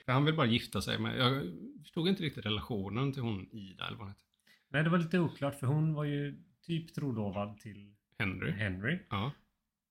[0.07, 1.43] Han vill bara gifta sig med, jag
[1.83, 4.25] förstod inte riktigt relationen till hon Ida eller vad hon heter.
[4.69, 8.51] Nej, det var lite oklart för hon var ju typ trolovad till Henry.
[8.51, 8.99] Henry.
[9.11, 9.33] Ja.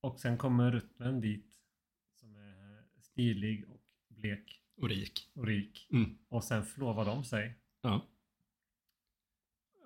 [0.01, 1.53] Och sen kommer Ruttven dit
[2.19, 5.31] som är stilig och blek Och rik.
[5.35, 5.87] och rik.
[5.91, 6.17] Mm.
[6.29, 7.57] Och sen förlovar de sig.
[7.81, 8.07] Ja.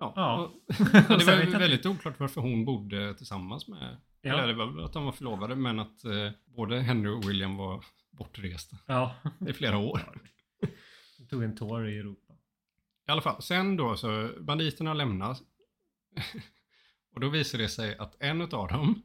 [0.00, 0.12] Ja.
[0.16, 0.44] Ja.
[0.44, 0.74] Och,
[1.18, 4.32] det var väldigt oklart varför hon bodde tillsammans med Ja.
[4.34, 7.56] Eller det var väl att de var förlovade men att eh, både Henry och William
[7.56, 9.14] var bortresta Ja.
[9.48, 10.20] i flera år.
[11.18, 12.34] De tog en tour i Europa.
[13.08, 15.42] I alla fall, sen då så banditerna lämnas.
[17.14, 19.02] och då visar det sig att en av dem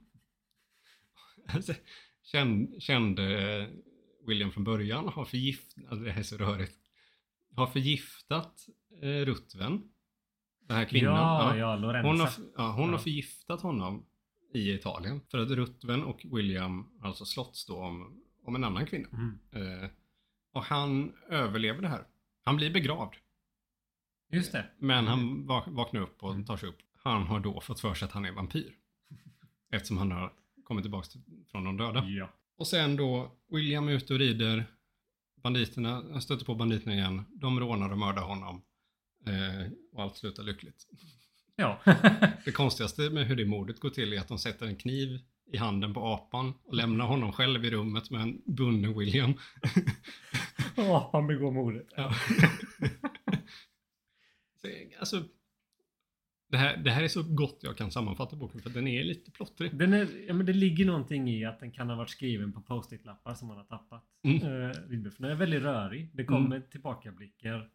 [2.23, 3.69] kände, kände
[4.27, 6.77] William från början har förgiftat, alltså det här är så rörigt,
[7.55, 8.65] har förgiftat
[9.01, 9.81] eh, Ruttven,
[10.67, 11.13] den här kvinnan.
[11.13, 11.79] Ja, Ja.
[11.93, 12.01] ja.
[12.01, 14.05] Hon, har, ja, hon har förgiftat honom
[14.53, 15.21] i Italien.
[15.31, 19.07] För att Ruttven och William alltså slåtts då om, om en annan kvinna.
[19.13, 19.37] Mm.
[19.83, 19.89] Eh,
[20.53, 22.03] och han överlever det här.
[22.43, 23.13] Han blir begravd.
[24.31, 24.65] Just det.
[24.77, 26.45] Men han vak- vaknar upp och Mm.
[26.45, 26.77] tar sig upp.
[27.03, 28.73] Han har då fått för sig att han är vampyr.
[29.71, 32.05] Eftersom han har kommit tillbaka till, från de döda.
[32.05, 32.29] Ja.
[32.57, 34.65] Och sen då, William är ute och rider.
[35.43, 37.25] Banditerna, han stöter på banditerna igen.
[37.29, 38.61] De rånar och mördar honom.
[39.27, 40.87] Eh, och allt slutar lyckligt.
[41.55, 41.79] Ja.
[42.45, 45.19] Det konstigaste med hur det mordet går till är att de sätter en kniv
[45.51, 49.33] i handen på apan och lämnar honom själv i rummet med en bunden William.
[50.77, 51.87] Åh, han begår mordet.
[51.95, 52.13] Ja.
[54.61, 54.67] Så,
[54.99, 55.23] alltså,
[56.47, 59.31] det här, det här är så gott jag kan sammanfatta boken för den är lite
[59.31, 59.77] plottrig.
[59.77, 62.61] Den är, ja, men det ligger någonting i att den kan ha varit skriven på
[62.61, 64.03] post-it-lappar som man har tappat.
[64.23, 64.37] Mm.
[64.37, 66.09] Eh, den är väldigt rörig.
[66.13, 67.69] Det kommer tillbakablickar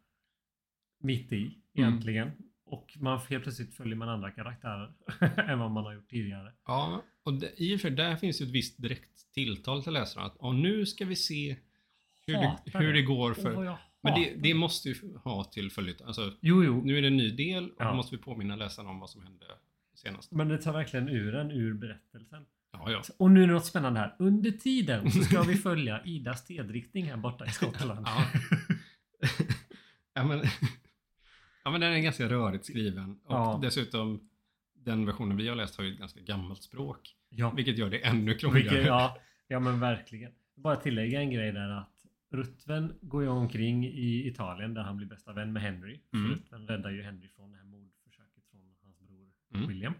[0.99, 2.31] mitt i egentligen.
[2.71, 4.93] Och man helt plötsligt följer man andra karaktärer
[5.51, 6.53] än vad man har gjort tidigare.
[6.67, 10.27] Ja, och det, i och för där finns ju ett visst direkt tilltal till läsarna.
[10.27, 11.57] Att och nu ska vi se
[12.27, 13.65] hur det, hur det går för...
[13.65, 16.03] jag Men det, det måste ju ha till följd.
[16.03, 16.83] Alltså, Jo, jo.
[16.85, 17.89] nu är det en ny del och Ja.
[17.89, 19.47] då måste vi påminna läsarna om vad som hände
[19.95, 20.33] senast.
[20.33, 22.45] Men det tar verkligen ur en ur berättelsen.
[22.73, 23.03] Ja, ja.
[23.19, 24.17] Och nu är det något spännande här.
[24.19, 28.07] Under tiden så ska vi följa Idas tedriktning här borta i Skottland.
[28.07, 28.25] Ja.
[30.15, 30.43] ja, men,
[31.65, 33.11] ja, men den är ganska rörigt skriven.
[33.25, 33.59] Och Ja.
[33.63, 34.29] dessutom,
[34.75, 37.17] den versionen vi har läst har ju ett ganska gammalt språk.
[37.29, 38.69] Ja, Vilket gör det ännu krångligare.
[38.75, 39.19] vilket, ja,
[39.49, 40.33] ja men verkligen.
[40.55, 41.95] Bara tillägga en grej där att
[42.33, 46.01] Rutven går ju omkring i Italien där han blir bästa vän med Henry.
[46.15, 46.31] Mm.
[46.31, 49.69] Rutven räddar ju Henry från det här mordförsöket från hans bror Mm.
[49.69, 49.95] William.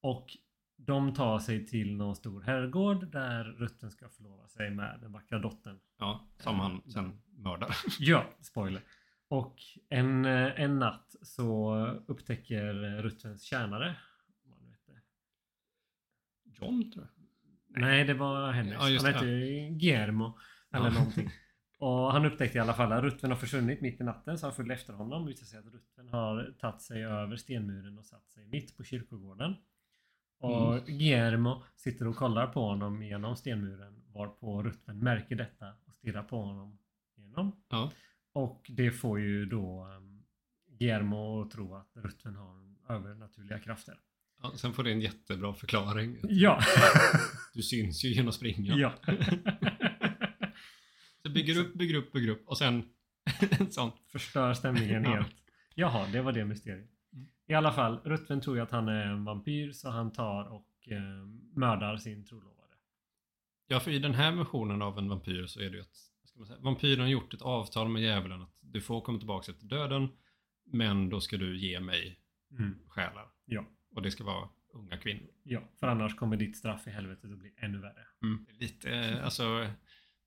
[0.00, 0.36] Och
[0.76, 5.38] de tar sig till någon stor herrgård där Rutven ska förlova sig med den vackra
[5.38, 5.78] dottern.
[5.98, 7.76] Ja, som han sen mördar.
[7.98, 8.82] Ja, spoiler.
[9.28, 9.56] Och
[9.88, 13.96] en, eh, en natt så upptäcker Rutvens tjänare.
[16.44, 17.80] John tror jag.
[17.80, 18.72] Nej, det var hennes.
[18.72, 19.26] Ja, han hette
[19.70, 20.38] Guillermo.
[20.72, 20.92] Eller Ja.
[20.92, 21.30] någonting.
[21.78, 24.54] Och han upptäckte i alla fall att Rutven har försvunnit mitt i natten så han
[24.54, 25.22] följde efter honom.
[25.22, 28.84] Det visade sig att Rutven har tagit sig över stenmuren och satt sig mitt på
[28.84, 29.54] kyrkogården.
[30.40, 30.84] Och Mm.
[30.98, 36.42] Guillermo sitter och kollar på honom genom stenmuren varpå Rutven märker detta och stirrar på
[36.42, 36.78] honom
[37.16, 37.62] genom.
[37.68, 37.90] Ja.
[38.32, 40.22] Och det får ju då um,
[40.78, 43.98] Guillermo att tro att Rutven har övernaturliga krafter.
[44.42, 46.18] Ja, sen får det en jättebra förklaring.
[46.22, 46.60] Ja!
[47.54, 48.74] Du syns ju genom att springa.
[48.76, 48.92] ja.
[51.22, 52.88] Så bygger upp, bygger upp, bygger upp och sen
[53.60, 53.90] en sån.
[54.12, 55.10] Förstör stämningen Ja.
[55.14, 55.34] helt.
[55.74, 56.90] Jaha, det var det mysteriet.
[57.12, 57.28] Mm.
[57.46, 60.88] I alla fall, Rutven tror ju att han är en vampyr så han tar och
[60.88, 61.00] eh,
[61.54, 62.54] mördar sin trolovade.
[63.66, 65.96] Ja, för i den här versionen av en vampyr så är det ju att
[66.46, 69.52] ska man säga, vampyren har gjort ett avtal med djävulen att du får komma tillbaka
[69.52, 70.08] efter döden
[70.66, 72.20] men då ska du ge mig
[72.58, 72.74] Mm.
[72.88, 73.28] själar.
[73.44, 73.64] Ja.
[73.94, 75.28] Och det ska vara unga kvinnor.
[75.42, 78.06] ja, för annars kommer ditt straff i helvetet att bli ännu värre.
[78.22, 78.46] Mm.
[78.58, 79.58] Lite, eh, alltså,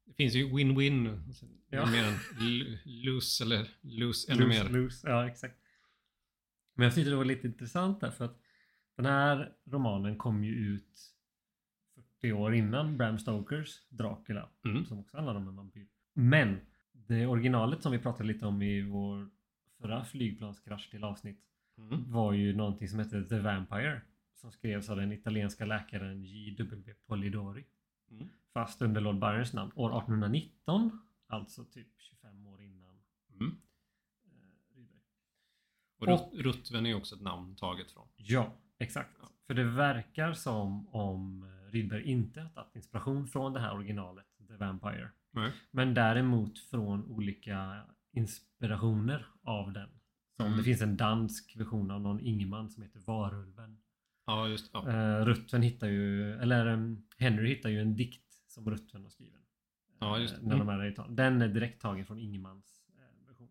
[0.06, 1.26] det finns ju win-win.
[1.28, 1.86] Alltså, Ja.
[1.92, 4.70] Mer än lose eller lose ännu Lose, mer.
[4.72, 5.10] lose.
[5.10, 5.58] Ja, exakt.
[6.76, 8.38] Men jag tyckte det var lite intressant där för att
[8.98, 11.14] den här romanen kom ju ut
[12.22, 14.50] 40 år innan Bram Stokers Dracula.
[14.66, 14.86] Mm.
[14.86, 15.88] Som också handlar om en vampyr.
[16.14, 16.60] Men
[16.94, 19.30] det originalet som vi pratade lite om i vår
[19.82, 21.40] förra flygplanskrasch till avsnitt
[21.78, 22.12] Mm.
[22.12, 24.02] var ju någonting som hette The Vampire.
[24.34, 26.94] Som skrevs av den italienska läkaren J.W.
[27.08, 27.66] Polidori.
[28.12, 28.28] Mm.
[28.54, 29.72] Fast under Lord Byrons namn.
[29.76, 31.00] År 1819.
[31.28, 33.00] Alltså typ 25 år innan
[33.40, 33.58] Mm.
[34.26, 34.82] eh.
[35.98, 38.08] Och Rut- Rutven är också ett namn taget från.
[38.16, 39.10] Ja, exakt.
[39.22, 39.28] Ja.
[39.48, 44.56] För det verkar som om Rydberg inte har tagit inspiration från det här originalet, The
[44.56, 45.10] Vampire.
[45.32, 45.52] Nej.
[45.72, 49.90] Men däremot från olika inspirationer av den.
[50.38, 50.58] Som Mm.
[50.58, 53.78] det finns en dansk version av någon Ingeman som heter Varulven.
[54.26, 54.80] Ja, just ja.
[54.88, 59.36] Uh, Rutven hittar ju, eller um, Henry hittar ju en dikt som Rutven har skrivit.
[60.00, 60.42] Ja, just det.
[60.42, 60.96] Eh, när de är i.
[61.10, 63.50] Den är direkt tagen från Ingemans eh, version.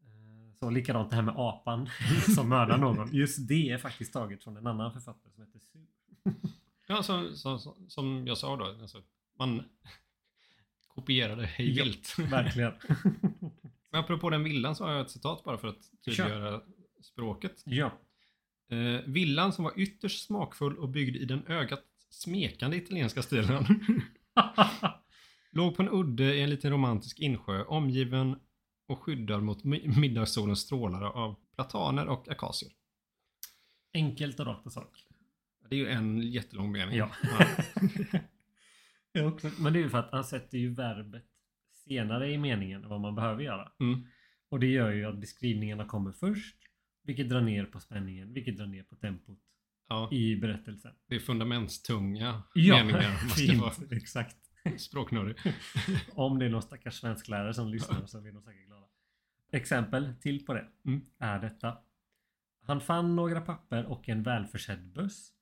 [0.00, 1.88] Eh, så likadant det här med apan
[2.34, 3.08] som mördar någon.
[3.14, 5.86] Just det är faktiskt taget från en annan författare som heter Sue.
[6.86, 8.64] ja så, så, så, som jag sa då.
[8.64, 9.02] Alltså,
[9.38, 9.62] man
[10.94, 11.84] kopierade hej Ja.
[11.84, 12.14] vilt.
[12.30, 12.72] Verkligen.
[13.90, 16.60] Men apropå den villan så har jag ett citat bara för att tydliggöra
[17.02, 17.62] språket.
[17.64, 17.92] ja.
[18.70, 23.64] Eh, villan som var ytterst smakfull och byggd i den ögat smekande italienska stilen.
[25.52, 28.36] Låg på en udde i en liten romantisk insjö omgiven
[28.88, 32.72] och skyddad mot mi- middagssolens strålar av plataner och akacier.
[33.94, 35.04] Enkelt och rakt på sak.
[35.70, 36.96] Det är ju en jättelång mening.
[36.96, 37.10] Ja.
[39.12, 39.50] Ja, också.
[39.58, 41.24] Men det är ju för att han sätter ju verbet
[41.74, 43.72] senare i meningen än vad man behöver göra.
[43.80, 44.06] Mm.
[44.48, 46.56] Och det gör ju att beskrivningarna kommer först.
[47.04, 49.38] Vilket drar ner på spänningen, vilket drar ner på tempot
[49.88, 50.92] ja, i berättelsen.
[51.08, 53.08] det är fundamentstunga Ja, meningar.
[53.20, 53.60] Man ska fint.
[53.60, 54.36] vara Exakt.
[54.78, 55.36] språknördig.
[56.14, 58.86] Om det är någon stackars svensklärare som lyssnar så blir de säkert glada.
[59.52, 61.00] Exempel till på det Mm.
[61.18, 61.78] är detta.
[62.62, 65.32] Han fann några papper och en välförsedd buss.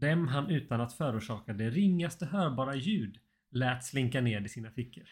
[0.00, 3.18] Dem han utan att förorsaka det ringaste hörbara ljud
[3.50, 5.04] lät slinka ner i sina fickor.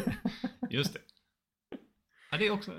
[0.70, 1.00] Just det.
[2.30, 2.72] Ja, det är också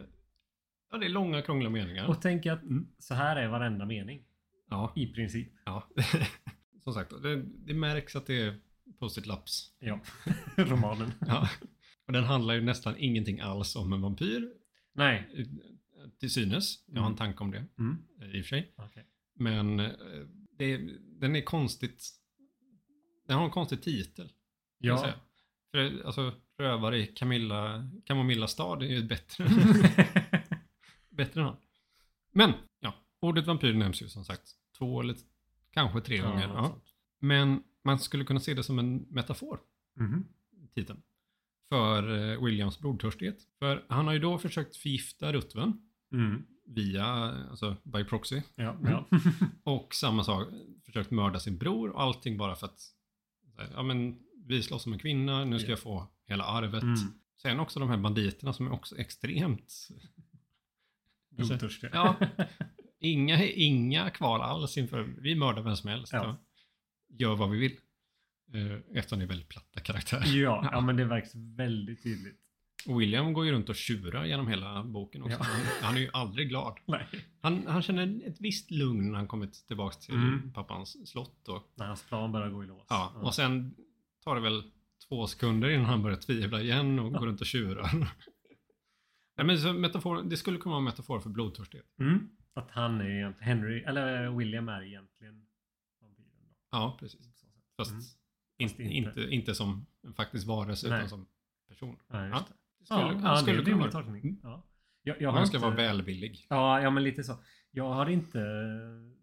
[0.91, 2.07] ja, det är långa krångliga meningar.
[2.07, 2.87] och tänk att Mm.
[2.99, 4.23] så här är varenda mening.
[4.69, 5.51] Ja, I princip.
[5.65, 5.87] ja.
[6.83, 8.55] Som sagt, det, det märks att det är
[8.99, 9.71] post-it laps.
[9.79, 9.99] Ja.
[10.57, 11.11] Romanen.
[11.27, 11.49] Ja.
[12.07, 14.51] Och den handlar ju nästan ingenting alls om en vampyr.
[14.93, 15.29] Nej.
[16.19, 16.83] Till synes.
[16.87, 17.17] Jag har en Mm.
[17.17, 17.97] tanke om det Mm.
[18.35, 18.73] i och för sig.
[18.75, 19.05] Okej.
[19.35, 19.89] Men eh,
[20.61, 20.77] det,
[21.19, 22.09] den är konstigt.
[23.27, 24.31] Den har en konstig titel.
[24.77, 25.13] Ja.
[25.71, 29.47] För, alltså, Rövare i Camilla, Camomilla stad är ju bättre.
[31.09, 31.57] bättre namn.
[32.31, 32.93] Men, ja.
[33.19, 35.15] Ordet vampyr nämns ju som sagt två eller
[35.71, 36.47] kanske tre gånger.
[36.47, 36.81] något Ja.
[37.19, 39.59] Men man skulle kunna se det som en metafor,
[39.95, 40.25] Mhm.
[40.75, 41.01] titeln.
[41.69, 43.47] För eh, Williams blodtörstighet.
[43.59, 46.45] För han har ju då försökt förgifta Rutven Mm.
[46.75, 47.05] Via,
[47.49, 48.41] alltså by proxy.
[48.55, 48.77] Ja.
[48.83, 49.07] ja.
[49.63, 50.47] Och samma sak,
[50.85, 52.81] försökt mörda sin bror och allting bara för att
[53.73, 55.71] ja men vi slåss som en kvinna, nu ska Ja.
[55.71, 56.83] jag få hela arvet.
[56.83, 56.95] Mm.
[57.41, 59.87] Sen också de här banditerna som är också extremt,
[61.29, 61.89] Blodtörstiga.
[61.93, 62.15] ja,
[62.99, 66.13] inga, inga kval alls inför, vi mördar vem som helst.
[66.13, 66.23] Ja.
[66.25, 66.37] Ja.
[67.17, 67.77] gör vad vi vill.
[68.53, 70.25] Eh, eftersom det är väldigt platta karaktärer.
[70.41, 72.39] Ja, ja, men det verkar väldigt tydligt.
[72.87, 75.37] Och William går ju runt och tjurar genom hela boken också.
[75.39, 75.45] Ja.
[75.81, 76.77] Han, är ju aldrig glad.
[77.41, 80.53] Han, han känner ett visst lugn när han kommit tillbaka till Mm.
[80.53, 81.39] pappans slott.
[81.45, 81.63] Då.
[81.75, 82.85] När hans plan börjar gå i lås.
[82.89, 83.75] Ja, och sen
[84.23, 84.63] tar det väl
[85.07, 87.91] två sekunder innan han börjar tvivla igen och går runt och tjurar.
[89.37, 91.87] Nej, men så metafor, det skulle kunna vara en metafor för blodtörstighet.
[91.99, 92.29] Mm.
[92.53, 95.45] Att han är egentligen, Henry, eller William är egentligen
[96.01, 96.29] vampyren.
[96.43, 97.21] Då, Ja, precis.
[97.77, 98.03] Fast, Mm.
[98.57, 98.93] in, Fast inte.
[98.93, 99.35] inte.
[99.35, 100.97] Inte, som en faktisk varelse Nej.
[100.97, 101.27] utan som
[101.69, 101.95] person.
[102.07, 102.45] Ja,
[102.89, 102.95] det.
[102.95, 103.91] Det skulle, Ja, det skulle är vara.
[103.91, 104.21] tolkning.
[104.23, 104.39] Mm.
[104.43, 104.67] Ja.
[105.03, 106.45] Jag, jag har Man ska inte, vara välvillig.
[106.49, 107.33] Ja, ja, men lite så.
[107.71, 108.39] Jag har inte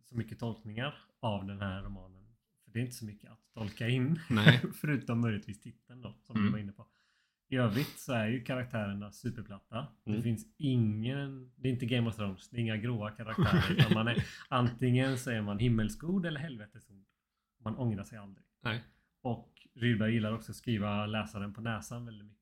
[0.04, 2.24] så mycket tolkningar av den här romanen.
[2.64, 4.20] För det är inte så mycket att tolka in.
[4.30, 4.60] Nej.
[4.80, 6.46] Förutom möjligtvis titeln då, som Mm.
[6.46, 6.86] du var inne på.
[7.50, 9.86] I övrigt så är ju karaktärerna superplatta.
[10.04, 10.22] Det Mm.
[10.22, 13.72] finns ingen, det är inte Game of Thrones, det är inga gråa karaktärer.
[13.72, 17.04] utan man är, antingen så är man himmelsgod eller helvetesgod.
[17.64, 18.46] Man ångrar sig aldrig.
[18.62, 18.82] Nej.
[19.22, 22.37] Och Rydberg gillar också att skriva läsaren på näsan väldigt mycket.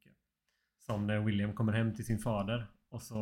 [0.86, 3.18] Som när William kommer hem till sin fader och så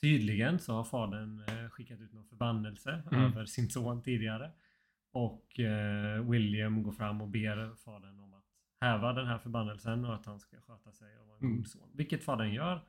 [0.00, 3.24] tydligen så har fadern eh, skickat ut någon förbannelse Mm.
[3.24, 4.50] över sin son tidigare.
[5.12, 8.44] Och eh, William går fram och ber fadern om att
[8.80, 11.56] häva den här förbannelsen och att han ska sköta sig och vara en Mm.
[11.56, 11.90] god son.
[11.94, 12.80] Vilket fadern gör.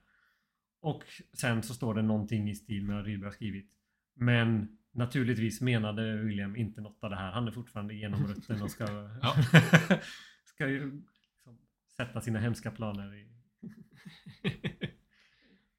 [0.82, 3.72] Och sen så står det någonting i stil med vad Rydberg har skrivit.
[4.16, 7.32] Men naturligtvis menade William inte något av det här.
[7.32, 8.86] Han är fortfarande genom rutten och ska,
[10.44, 11.58] ska ju liksom
[11.98, 13.31] sätta sina hemska planer i...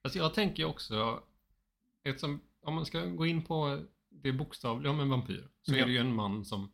[0.03, 1.23] alltså jag tänker också,
[2.05, 5.79] eftersom, om man ska gå in på det bokstavliga om en vampyr, så Ja.
[5.83, 6.73] är det ju en man som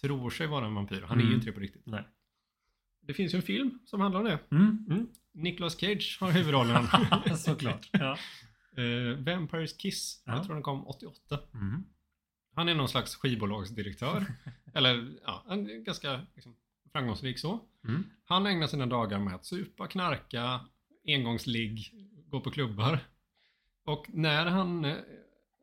[0.00, 1.00] tror sig vara en vampyr.
[1.00, 1.28] Han är Mm.
[1.28, 1.86] ju inte det på riktigt.
[1.86, 2.04] Nej.
[3.00, 4.38] Det finns ju en film som handlar om det.
[4.50, 4.86] Mm.
[4.90, 5.08] Mm.
[5.32, 6.86] Nicolas Cage har huvudrollen.
[7.38, 7.88] Såklart.
[7.92, 8.18] Ja.
[8.76, 10.32] Eh, Vampires Kiss, Ja.
[10.36, 11.40] jag tror den kom 88.
[11.54, 11.84] Mm.
[12.54, 14.26] Han är någon slags skivbolagsdirektör.
[14.74, 16.56] Eller ja, är ganska liksom,
[16.92, 17.60] framgångsrik så.
[17.84, 18.04] Mm.
[18.24, 20.60] Han ägnar sina dagar med att supa, knarka,
[21.06, 21.94] engångsligg,
[22.26, 23.00] gå på klubbar.
[23.84, 24.96] Och när han eh,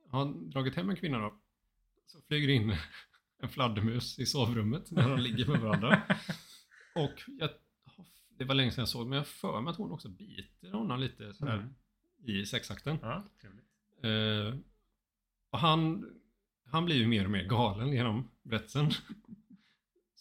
[0.10, 1.40] har dragit hem en kvinna då,
[2.06, 2.76] så flyger in
[3.42, 6.02] en fladdermus i sovrummet när de ligger med varandra.
[6.96, 7.50] Och jag,
[8.38, 11.00] det var länge sedan jag såg, men jag för mig att hon också biter honom
[11.00, 11.76] lite sådär Mm.
[12.42, 12.98] i sexakten.
[13.02, 13.24] Ja.
[14.10, 14.56] Eh,
[15.50, 16.06] och han,
[16.66, 18.92] han blir ju mer och mer galen genom berättelsen.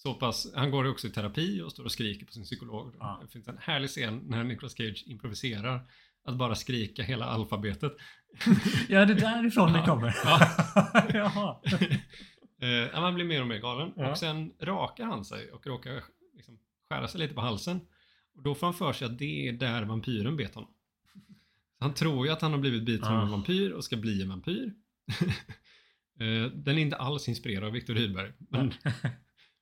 [0.06, 2.94] Så pass, han går också i terapi och står och skriker på sin psykolog.
[2.98, 3.18] Ja.
[3.22, 5.80] Det finns en härlig scen när Nicolas Cage improviserar
[6.24, 7.92] att bara skrika hela alfabetet.
[8.88, 10.14] Ja, det är därifrån det kommer.
[11.14, 11.62] Ja.
[12.92, 13.92] Ja, han blir mer och mer galen.
[13.96, 14.10] Ja.
[14.10, 16.02] Och sen rakar han sig och råkar
[16.36, 17.80] liksom skära sig lite på halsen.
[18.34, 20.70] Och då får han för sig att det är där vampyren bet honom.
[21.78, 23.22] Han tror ju att han har blivit biten av Ah.
[23.22, 24.74] en vampyr och ska bli en vampyr.
[26.20, 28.32] Eh, Den är inte alls inspirerad av Viktor Rydberg.
[28.50, 28.72] Men,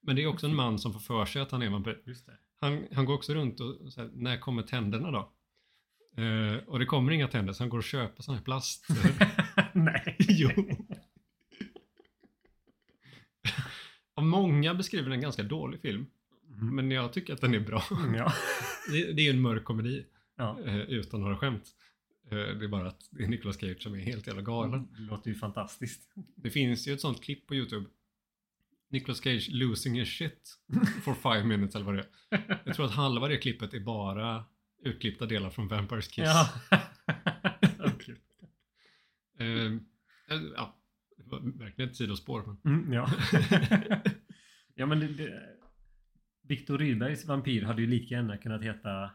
[0.03, 2.03] men det är också en man som får för sig att han är vampyr.
[2.61, 5.33] Han, han går också runt och säger, när kommer tänderna då?
[6.23, 8.87] Eh, och det kommer inga tänder så han går och köper sån här plast.
[9.73, 10.17] Nej.
[10.19, 10.51] Jo.
[14.15, 16.07] Och många beskriver den en ganska dålig film.
[16.49, 16.75] Mm.
[16.75, 17.83] Men jag tycker att den är bra.
[17.91, 18.33] Mm, Ja.
[18.93, 20.61] Det, det är en mörk komedi ja.
[20.65, 21.65] eh, utan några skämt.
[22.31, 24.89] Eh, det är bara att det är Nicolas Cage som är helt jävla galen.
[24.93, 26.11] Det låter ju fantastiskt.
[26.37, 27.87] Det finns ju ett sånt klipp på YouTube.
[28.93, 30.59] Nicolas Cage losing his shit
[31.05, 32.61] for five minutes eller vad det är.
[32.65, 34.45] Jag tror att halva det klippet är bara
[34.83, 36.25] utklippta delar från Vampires Kiss.
[36.25, 36.49] Ja.
[37.79, 38.17] Okej.
[39.39, 39.47] Eh,
[40.37, 40.77] eh, ja,
[41.17, 42.59] det var verkligen ett sidospår.
[42.63, 42.75] Men...
[42.75, 43.09] Mm, ja.
[44.75, 45.43] ja men det, det,
[46.43, 49.11] Viktor Rydbergs vampyr hade ju lika gärna kunnat heta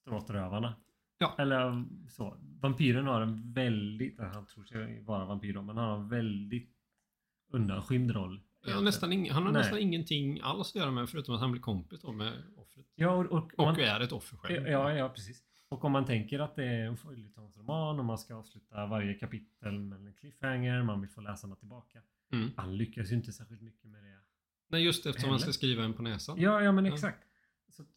[0.00, 0.74] Stråtrövarna.
[1.18, 1.36] Ja.
[1.38, 2.38] Eller så.
[2.60, 6.70] Vampyren har en väldigt, han tror sig vara vampyr då, men han har en väldigt
[7.52, 8.40] undanskymd roll.
[8.64, 9.62] Ja, nästan ing- han har Nej.
[9.62, 12.86] nästan ingenting alls att göra med förutom att han blir kompis då med offret.
[12.94, 14.66] Ja, och, och, Och man, är ett offer själv.
[14.68, 15.42] ja, ja, precis.
[15.68, 19.78] Och om man tänker att det är en följetongsroman och man ska avsluta varje kapitel
[19.78, 22.02] med en cliffhanger, man vill få läsarna tillbaka.
[22.32, 22.50] Mm.
[22.56, 24.18] Han lyckas ju inte särskilt mycket med det.
[24.68, 25.52] Nej, just eftersom man ska Heller.
[25.52, 26.40] skriva en på näsan.
[26.40, 26.92] Ja, ja men Ja.
[26.92, 27.24] exakt.
[27.68, 27.88] Så, att,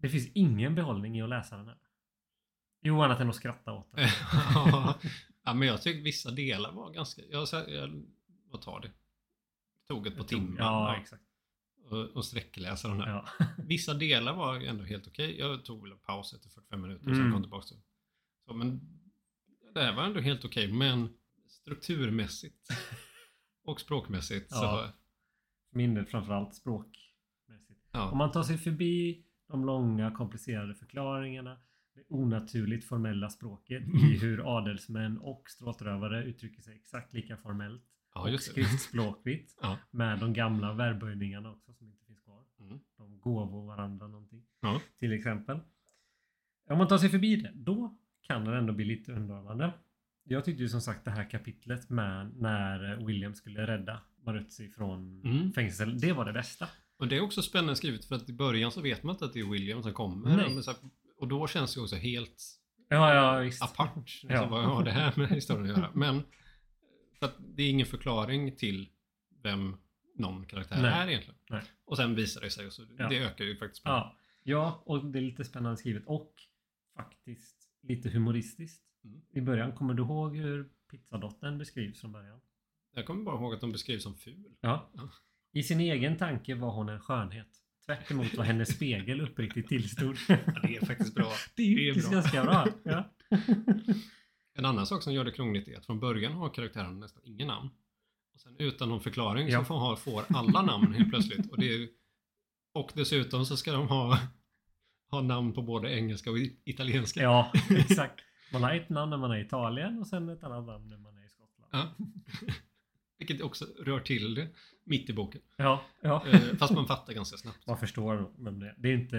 [0.00, 1.78] det finns ingen behållning i att läsa den här.
[2.82, 4.08] Jo, annat än att skratta åt den.
[5.44, 7.22] ja, men jag tycker vissa delar var ganska...
[7.30, 8.02] Jag, jag, jag
[8.50, 8.90] vad tar det?
[9.88, 11.22] Tog ett par timmar Ja, exakt.
[11.90, 13.08] och, och sträckläsa den här.
[13.08, 13.46] Ja.
[13.58, 15.38] Vissa delar var ändå helt okej.
[15.38, 17.32] Jag tog väl en paus efter 45 minuter och sen Mm.
[17.32, 17.66] kom tillbaka.
[17.66, 17.82] till-
[18.46, 18.80] Så, men
[19.74, 21.08] det här var ändå helt okej, men
[21.48, 22.68] strukturmässigt
[23.64, 24.56] och språkmässigt så...
[24.64, 24.92] Ja.
[25.70, 27.80] För min del framförallt språkmässigt.
[27.92, 28.10] Ja.
[28.10, 31.58] Om man tar sig förbi de långa komplicerade förklaringarna,
[31.94, 37.84] det onaturligt formella språket i hur adelsmän och stråtrövare uttrycker sig exakt lika formellt.
[38.14, 39.54] Ja, och skriftspråkligt.
[39.62, 39.78] Ja.
[39.90, 42.42] Med de gamla verböjningarna också som inte finns kvar.
[42.60, 42.80] Mm.
[42.96, 44.42] De gåvor varandra någonting.
[44.60, 44.80] Ja.
[44.98, 45.60] Till exempel.
[46.70, 49.72] Om man tar sig förbi det, då kan det ändå bli lite underhållande.
[50.24, 55.22] Jag tyckte ju som sagt det här kapitlet med när William skulle rädda Maruzzi från
[55.24, 55.52] Mm.
[55.52, 56.00] fängelset.
[56.00, 56.68] Det var det bästa.
[56.96, 59.32] Och det är också spännande skrivet för att i början så vet man inte att
[59.32, 60.30] det är William som kommer.
[60.30, 60.74] Här,
[61.18, 62.42] och då känns det också helt
[62.88, 64.20] Ja, ja apart.
[64.22, 64.38] Ja.
[64.38, 65.90] Alltså, vad har det här med historien att göra?
[65.94, 66.22] Men
[67.24, 68.88] för att det är ingen förklaring till
[69.42, 69.76] vem
[70.16, 70.92] någon karaktär Nej.
[70.92, 71.38] är egentligen.
[71.50, 71.62] Nej.
[71.84, 73.08] Och sen visar det sig och så Ja.
[73.08, 73.82] det ökar ju faktiskt.
[73.84, 74.16] Ja.
[74.42, 76.32] ja, och det är lite spännande skrivet och
[76.96, 78.82] faktiskt lite humoristiskt.
[79.04, 79.20] Mm.
[79.30, 82.40] I början, kommer du ihåg hur pizzadottern beskrivs från början?
[82.94, 84.44] Jag kommer bara ihåg att de beskrivs som ful.
[84.60, 84.90] Ja.
[84.94, 85.08] Ja.
[85.52, 87.48] I sin egen tanke var hon en skönhet.
[87.86, 90.16] Tvärt emot vad hennes spegel uppriktigt tillstod.
[90.28, 91.32] Ja, det är faktiskt bra.
[91.56, 92.10] Det är Det är bra.
[92.10, 92.66] ganska bra.
[92.84, 93.10] Ja.
[94.54, 97.46] En annan sak som gör det krångligt är att från början har karaktären nästan ingen
[97.48, 97.70] namn.
[98.34, 99.58] Och sen utan någon förklaring Ja.
[99.58, 101.50] så får, ha- får alla namn helt plötsligt.
[101.52, 101.88] Och, det är,
[102.74, 104.18] och dessutom så ska de ha,
[105.10, 107.22] ha namn på både engelska och italienska.
[107.22, 108.20] ja, exakt.
[108.52, 110.98] Man har ett namn när man är i Italien och sen ett annat namn när
[110.98, 111.70] man är i Skottland.
[111.72, 112.04] Ja.
[113.18, 114.48] Vilket också rör till det
[114.84, 115.40] mitt i boken.
[115.56, 116.26] Ja, ja.
[116.26, 117.66] Eh, Fast man fattar ganska snabbt.
[117.66, 118.74] Man förstår vem det är.
[118.78, 119.18] Det är inte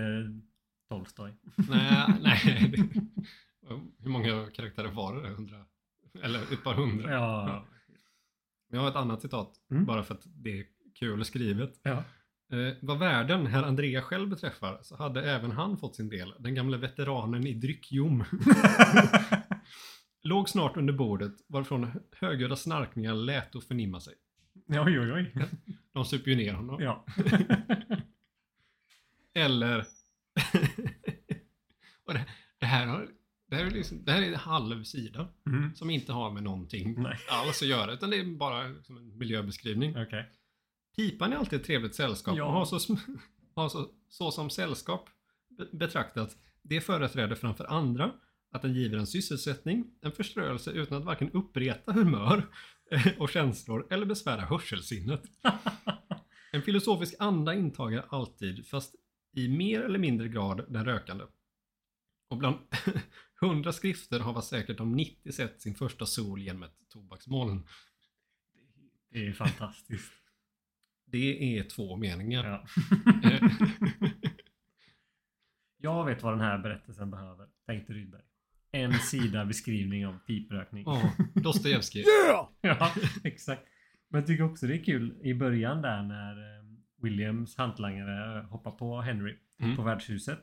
[0.89, 1.33] Tolstoj.
[1.69, 2.69] nej, nej.
[2.71, 2.83] Det,
[3.99, 5.29] hur många karaktärer var det?
[5.29, 5.65] Hundra?
[6.23, 7.11] Eller ett par hundra?
[7.11, 7.65] Ja.
[8.71, 9.85] Jag har ett annat citat, Mm.
[9.85, 10.65] bara för att det är
[10.99, 11.79] kul skrivet.
[11.83, 12.03] ja.
[12.51, 16.33] Eh, vad världen herr Andrea själv beträffar så hade även han fått sin del.
[16.39, 18.23] Den gamle veteranen i dryckjom.
[20.23, 24.13] Låg snart under bordet varifrån högljudda snarkningar lät att förnimma sig.
[24.67, 25.33] Oj, oj, oj.
[25.93, 26.81] De super ju ner honom.
[26.81, 27.05] Ja.
[29.33, 29.79] Eller...
[32.05, 32.25] och det,
[32.59, 33.07] det, här har,
[33.55, 35.75] det, här är liksom, det här är en halv sida Mm.
[35.75, 37.17] som inte har med någonting Nej.
[37.29, 39.97] alls att göra utan det är bara som en miljöbeskrivning.
[39.97, 40.31] Okej.
[40.95, 42.45] Pipan är alltid ett trevligt sällskap Ja.
[42.45, 42.97] och har så,
[43.55, 45.09] har så, så som sällskap
[45.57, 48.11] be- betraktat det företräder framför andra
[48.51, 52.47] att den giver en sysselsättning, en förströelse utan att varken uppreta humör
[53.17, 55.23] och känslor eller besvära hörselsinnet.
[56.51, 58.95] En filosofisk anda intager alltid, fast
[59.37, 61.23] i mer eller mindre grad den rökande.
[62.29, 62.55] Och bland
[63.47, 67.67] hundra skrifter har säkert de 90 sett sin första sol genom ett tobaksmoln.
[69.09, 70.11] Det är fantastiskt.
[71.07, 72.45] Det är två meningar.
[72.45, 72.65] Ja.
[75.77, 78.21] Jag vet vad den här berättelsen behöver, tänkte Rydberg.
[78.71, 80.83] En sida beskrivning av piprökning.
[80.85, 82.05] Ja, Dostojevskij.
[82.61, 82.93] Ja,
[83.23, 83.61] exakt.
[84.09, 86.63] Men jag tycker också det är kul i början där när eh,
[87.01, 89.75] Williams hantlangare hoppar på Henry Mm.
[89.75, 90.39] på värdshuset.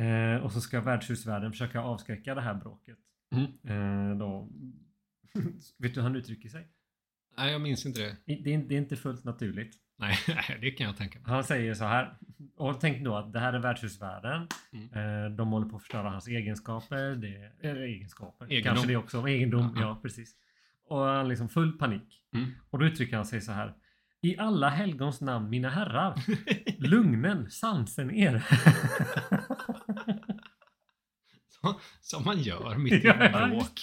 [0.00, 2.98] Eh, och så ska värdshusvärden försöka avskräcka det här bråket.
[3.34, 4.10] Mm.
[4.10, 4.48] Eh, då,
[5.78, 6.68] vet du hur han uttrycker sig?
[7.36, 8.16] Nej, jag minns inte det.
[8.24, 9.76] Det är, det är inte fullt naturligt.
[9.98, 10.16] Nej,
[10.60, 11.30] det kan jag tänka mig.
[11.30, 12.18] Han säger så här.
[12.56, 14.48] Och tänk då att det här är värdshusvärden.
[14.72, 15.24] Mm.
[15.24, 17.14] Eh, de håller på att förstöra hans egenskaper.
[17.14, 18.46] Det, eller egenskaper.
[18.52, 18.74] Egendom.
[18.74, 19.28] Kanske det också.
[19.28, 19.72] Egendom.
[19.76, 19.82] Ja.
[19.82, 20.34] Ja, precis.
[20.88, 22.22] Och han liksom full panik.
[22.34, 22.50] Mm.
[22.70, 23.74] Och då uttrycker han sig så här.
[24.22, 26.14] I alla helgons namn mina herrar.
[26.78, 28.46] Lugnen, sansen er.
[32.00, 33.80] Som man gör mitt i Ja, ja, bråk.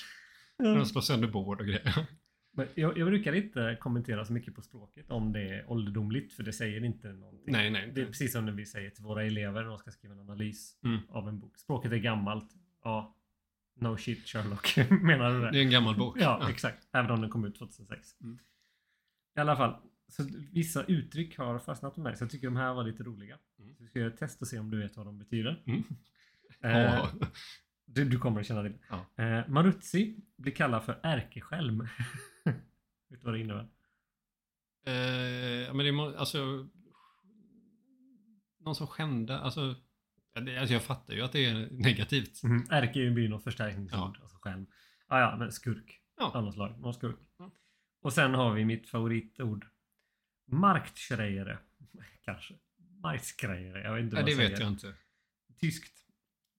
[0.59, 2.05] När de slår sönder bord och grejer.
[2.53, 6.33] Men jag, jag brukar inte kommentera så mycket på språket om det är ålderdomligt.
[6.33, 7.51] För det säger inte någonting.
[7.51, 7.91] Nej, nej.
[7.95, 10.19] Det är precis som när vi säger till våra elever när de ska skriva en
[10.19, 10.99] analys Mm.
[11.09, 11.57] av en bok.
[11.57, 12.49] Språket är gammalt.
[12.83, 13.15] Ja,
[13.79, 14.77] no shit Sherlock.
[15.01, 15.51] Menar du det?
[15.51, 16.17] Det är en gammal bok.
[16.19, 16.87] Ja, exakt.
[16.93, 18.21] Även om den kom ut 2006.
[18.21, 18.39] Mm.
[19.37, 19.75] I alla fall.
[20.09, 22.15] Så vissa uttryck har fastnat med mig.
[22.17, 23.37] Så jag tycker de här var lite roliga.
[23.59, 23.75] Mm.
[23.75, 25.63] Så vi ska göra ett test och se om du vet vad de betyder.
[25.67, 25.83] Mm.
[26.61, 27.11] Eh, Ja.
[27.85, 28.73] du, du kommer att känna det.
[28.89, 29.23] Ja.
[29.23, 31.77] Eh, Maruzzi blir kallad för ärkeskälm.
[33.09, 33.69] vet du vad det innebär?
[34.85, 36.67] Eh, men det må, alltså...
[38.59, 39.75] Någon som skämde, alltså...
[40.35, 42.43] Alltså jag fattar ju att det är negativt.
[42.43, 42.63] Mm.
[42.69, 44.15] Ärke är ju blir något förstärkningsord.
[44.17, 44.21] Ja.
[44.21, 44.65] Alltså skälm.
[45.07, 46.01] Ah, ja, men skurk.
[46.17, 46.31] Ja.
[46.33, 46.79] Av något slag.
[46.79, 47.17] Någon skurk.
[47.37, 47.51] Ja.
[48.01, 49.65] Och sen har vi mitt favoritord.
[50.47, 51.57] Marktschreiere.
[52.25, 52.53] Kanske.
[53.03, 53.83] Marktschreiere.
[53.83, 54.61] Jag vet inte Nej, vad det vet säger.
[54.61, 54.93] jag inte.
[55.59, 55.93] Tyskt.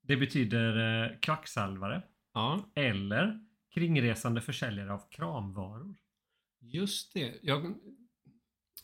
[0.03, 2.03] Det betyder eh, kvacksalvare.
[2.35, 3.41] Ja, Eller
[3.75, 5.95] kringresande försäljare av kramvaror.
[6.61, 7.35] just det.
[7.43, 7.75] Jag,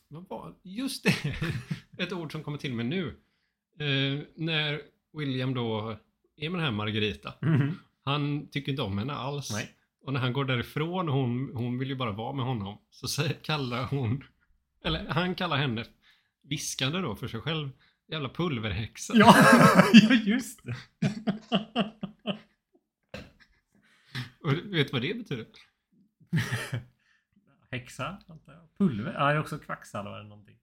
[0.09, 1.36] vad var Just det!
[1.98, 3.09] Ett ord som kommer till mig nu.
[3.78, 4.80] Eh, när
[5.12, 5.96] William då
[6.36, 7.34] är med den här Margarita.
[8.05, 9.50] Han tycker inte om henne alls.
[9.52, 9.70] Nej.
[10.00, 13.84] Och när han går därifrån, hon, hon vill ju bara vara med honom, så kallar
[13.86, 14.24] hon,
[14.85, 15.85] eller han kallar henne
[16.43, 17.70] viskande då för sig själv,
[18.09, 19.12] jävla pulverhäxa.
[19.16, 19.37] Ja,
[19.93, 20.76] ja just det.
[24.41, 25.47] Och vet du vad det betyder?
[27.70, 28.68] Häxa, antar jag.
[28.78, 29.12] Pulver?
[29.12, 30.59] Ja, det är också kvacksalva eller någonting.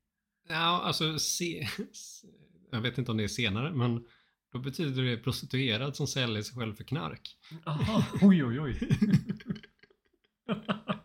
[0.48, 1.68] Ja, alltså se,
[2.72, 4.06] jag vet inte om det är senare, men
[4.52, 7.38] då betyder det prostituerad som säljer sig själv för knark.
[7.66, 8.80] Jaha, oj oj oj.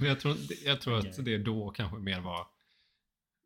[0.00, 2.46] Men jag tror, jag tror att det då kanske mer var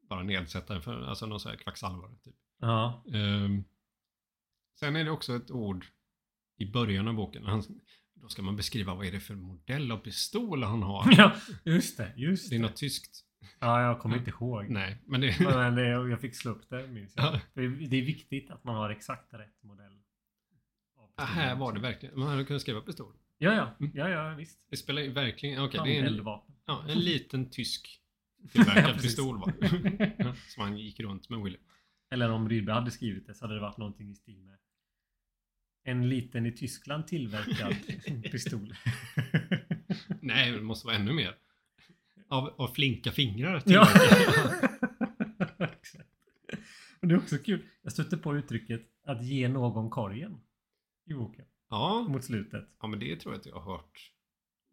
[0.08, 2.16] bara nedsättare för alltså någon sån här kvacksalvare.
[2.24, 2.34] Typ.
[2.60, 3.04] Ja.
[3.14, 3.64] Ehm,
[4.78, 5.86] sen är det också ett ord
[6.58, 7.44] i början av boken.
[7.44, 7.62] Han,
[8.14, 11.12] då ska man beskriva vad är det för modell av pistol han har.
[11.18, 12.12] ja, just det.
[12.16, 12.66] Just Det är det.
[12.66, 13.24] något tyskt.
[13.58, 14.70] Ja, jag kommer inte ihåg.
[14.70, 15.36] Nej, men det...
[15.40, 17.24] Men det, jag fick slå upp det, minns jag.
[17.34, 17.40] Ja.
[17.54, 19.98] Det är, viktigt att man har exakt rätt modell.
[21.16, 22.18] Ja, här var det verkligen.
[22.18, 23.12] Man hade kunnat skriva pistol.
[23.38, 23.76] Ja, ja.
[23.80, 23.92] Mm.
[23.94, 24.66] Ja, ja, visst.
[24.70, 25.62] Det spelar ju verkligen...
[25.62, 26.24] Okej, Ja, det är en,
[26.66, 28.00] ja, en liten tysk
[28.42, 29.02] Ja, tillverkad precis.
[29.02, 29.42] pistol
[30.18, 31.62] ja, Som han gick runt med William.
[32.10, 34.58] Eller om Rydberg hade skrivit det så hade det varit någonting i stil med
[35.86, 37.76] en liten i Tyskland tillverkad
[38.32, 38.74] pistol.
[40.20, 41.36] Nej, det måste vara ännu mer.
[42.28, 43.62] Av, av flinka fingrar.
[43.66, 43.88] ja.
[47.00, 47.62] det är också kul.
[47.82, 50.40] Jag stötte på uttrycket att ge någon korgen
[51.06, 51.44] i boken
[51.74, 52.68] ja, mot slutet.
[52.80, 54.12] ja, men det tror jag att jag har hört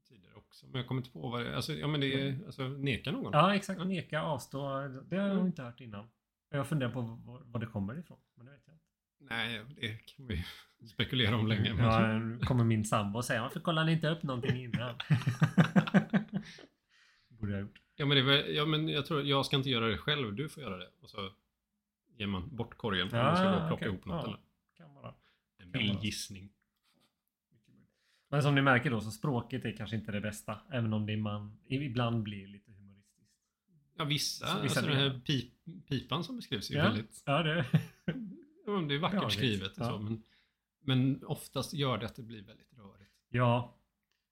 [0.09, 0.65] tidigare också.
[0.65, 1.53] Men jag kommer inte på vad det är.
[1.53, 3.33] Alltså, ja, men det är alltså neka någon.
[3.33, 3.85] Ja, exakt.
[3.85, 4.59] Neka, avstå.
[4.87, 6.09] Det har jag nog inte hört innan.
[6.49, 8.19] Jag funderar på var, var det kommer ifrån.
[8.35, 8.85] Men det vet jag inte.
[9.19, 10.45] Nej, det kan vi
[10.87, 11.73] spekulera om länge.
[11.73, 12.39] Men...
[12.39, 14.95] Ja, kommer min sambo och säger varför kollar ni inte upp någonting innan?
[17.29, 17.81] Borde jag ha gjort.
[17.95, 20.49] Ja men, det väl, ja, men jag tror jag ska inte göra det själv, du
[20.49, 20.89] får göra det.
[21.01, 21.31] Och så
[22.17, 23.87] ger man bort korgen om man ska gå och plocka okej.
[23.87, 24.15] ihop något.
[24.15, 24.39] Ja, Eller?
[24.77, 25.13] kan vara.
[25.57, 26.49] En vild gissning.
[28.31, 30.59] Men som ni märker då så språket är kanske inte det bästa.
[30.71, 33.31] Även om det man, ibland blir lite humoristiskt.
[33.97, 35.53] Ja vissa, Så vissa alltså den här pip,
[35.89, 36.83] pipan som beskrivs är Ja.
[36.83, 37.65] väldigt, Ja, det...
[38.65, 39.33] ja, det är vackert Rörigt.
[39.37, 39.89] skrivet och Ja.
[39.89, 39.99] så.
[39.99, 40.23] Men,
[40.83, 43.11] men oftast gör det att det blir väldigt rörigt.
[43.29, 43.77] ja,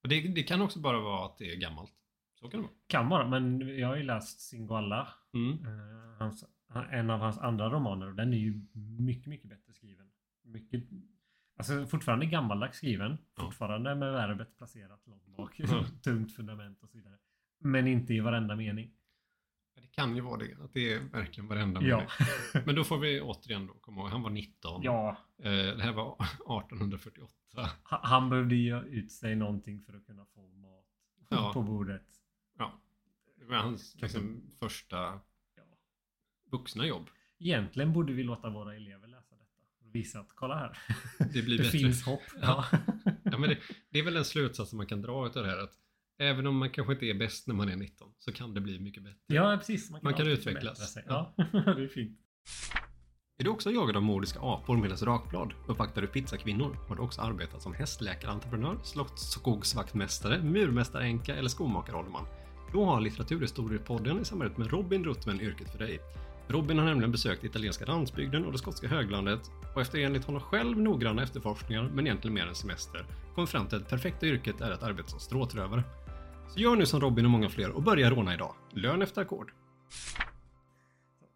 [0.04, 1.94] Och det, det kan också bara vara att det är gammalt.
[2.40, 2.76] Så kan det vara.
[2.88, 3.28] kan vara.
[3.28, 5.08] Men jag har ju läst Singoalla.
[5.34, 5.52] Mm.
[5.66, 6.44] Eh, hans,
[6.92, 10.12] en av hans andra romaner och den är ju mycket, mycket bättre skriven.
[10.44, 10.84] Mycket,
[11.60, 13.18] alltså fortfarande gammaldags skriven.
[13.36, 13.44] Ja.
[13.44, 15.54] Fortfarande med verbet placerat långt bak.
[15.58, 15.86] Ja.
[16.04, 17.18] Tungt fundament och så vidare.
[17.60, 18.92] Men inte i varenda mening.
[19.76, 21.98] Ja, Det kan ju vara det, att det är verkligen varenda Ja.
[21.98, 22.10] mening.
[22.66, 24.82] Men då får vi återigen då komma ihåg, han var 19.
[24.84, 25.18] ja.
[25.38, 26.14] Eh, det här var
[26.60, 27.34] 1848.
[27.84, 30.86] ha- Han behövde göra ut sig någonting för att kunna få mat
[31.30, 31.52] Ja.
[31.54, 32.08] på bordet.
[32.58, 32.72] Ja.
[33.40, 35.64] Det var hans liksom, första Ja.
[36.52, 37.10] vuxna jobb.
[37.40, 39.29] Egentligen borde vi låta våra elever läsa
[39.94, 40.78] visa att kolla här.
[41.34, 42.22] Det blir Det finns hopp.
[42.42, 42.66] Ja.
[43.24, 43.58] Ja, men det,
[43.90, 45.58] det är väl en slutsats som man kan dra utav det här.
[45.58, 45.74] Att
[46.20, 48.80] även om man kanske inte är bäst när man är 19 så kan det bli
[48.80, 49.20] mycket bättre.
[49.28, 49.92] Ja, precis.
[49.92, 50.64] Man kan alltid utvecklas.
[50.64, 51.04] förbättra sig.
[51.08, 51.34] Ja,
[51.76, 52.20] det är fint.
[53.38, 55.54] Är du också jagad av mordiska apor med dess rakblad?
[55.68, 56.78] Uppvaktar du pizzakvinnor?
[56.88, 62.26] Har du också arbetat som hästläkarentreprenör, slottsskogsvaktmästare, murmästaränka eller skomakarhållman?
[62.74, 66.00] Då har Litteraturhistoriepodden i samarbete med Robin Ruttven yrket för dig.
[66.50, 69.40] Robin har nämligen besökt italienska landsbygden och det skotska höglandet
[69.76, 73.78] och efter enligt honom själv noggranna efterforskningar, men egentligen mer än semester, kom fram till
[73.78, 75.84] att det perfekta yrket är att arbeta som stråtrövare.
[76.54, 78.56] Så gör nu som Robin och många fler och börja råna idag.
[78.72, 79.52] Lön efter ackord.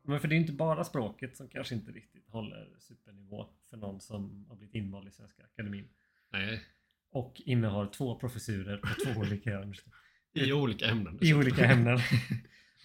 [0.06, 4.02] Men för det är inte bara språket som kanske inte riktigt håller supernivå för någon
[4.02, 5.88] som har blivit invald i Svenska Akademin.
[6.32, 6.62] Nej,
[7.12, 9.94] Och innehar två professurer på två olika universitet.
[10.34, 11.18] i olika ämnen.
[11.22, 12.00] I olika ämnen.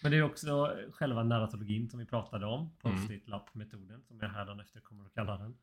[0.03, 2.61] Men det är också själva narratologin som vi pratade om.
[2.61, 2.70] Mm.
[2.78, 5.57] Post-it-lapp-metoden som jag hädanefter kommer att kalla den.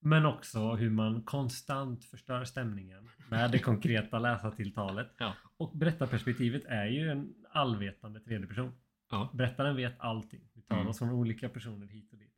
[0.00, 5.10] Men också hur man konstant förstör stämningen med det konkreta läsartilltalet.
[5.18, 5.34] Ja.
[5.56, 8.72] Och berättarperspektivet är ju en allvetande tredje person.
[9.10, 9.30] Ja.
[9.34, 10.48] Berättaren vet allting.
[10.54, 10.88] Vi tar Mm.
[10.88, 12.34] oss från olika personer hit och dit.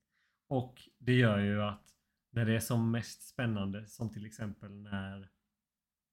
[0.48, 1.84] Och det gör ju att
[2.30, 5.28] när det är som mest spännande, som till exempel när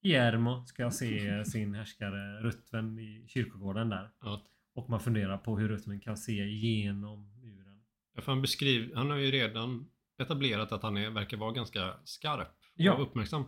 [0.02, 4.10] Guillermo ska se sin härskare Rutven i kyrkogården där.
[4.22, 4.42] Ja.
[4.76, 7.84] Och man funderar på hur Rutven kan se igenom muren.
[8.16, 9.90] Ja, för han, beskriv, han har ju redan
[10.22, 12.94] etablerat att han är, verkar vara ganska skarp Ja.
[12.94, 13.44] och uppmärksam.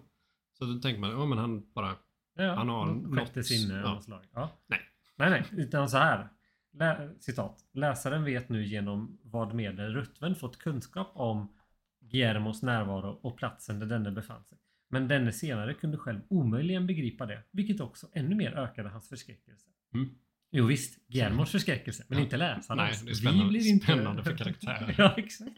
[0.54, 1.96] Så då tänker man, ja men han bara,
[2.36, 4.02] Ja, Han har något sinne ja.
[4.02, 4.26] slag.
[4.34, 4.62] Ja.
[4.68, 4.80] Nej.
[5.16, 6.30] Nej, nej, utan så här.
[6.74, 7.66] Lä, citat.
[7.74, 11.54] Läsaren vet nu genom vad medel Rutven fått kunskap om
[12.00, 14.58] Guillermos närvaro och platsen där denne befann sig.
[14.90, 19.68] Men denne senare kunde själv omöjligen begripa det, vilket också ännu mer ökade hans förskräckelse.
[19.94, 20.10] Mm.
[20.58, 22.24] Jo visst, Guillermos förskräckelse, men Ja.
[22.24, 22.92] inte läsarnas.
[22.92, 23.86] Nej, det är spännande- Vi blir inte...
[23.86, 24.96] spännande för karaktär.
[24.98, 25.52] ja, exakt.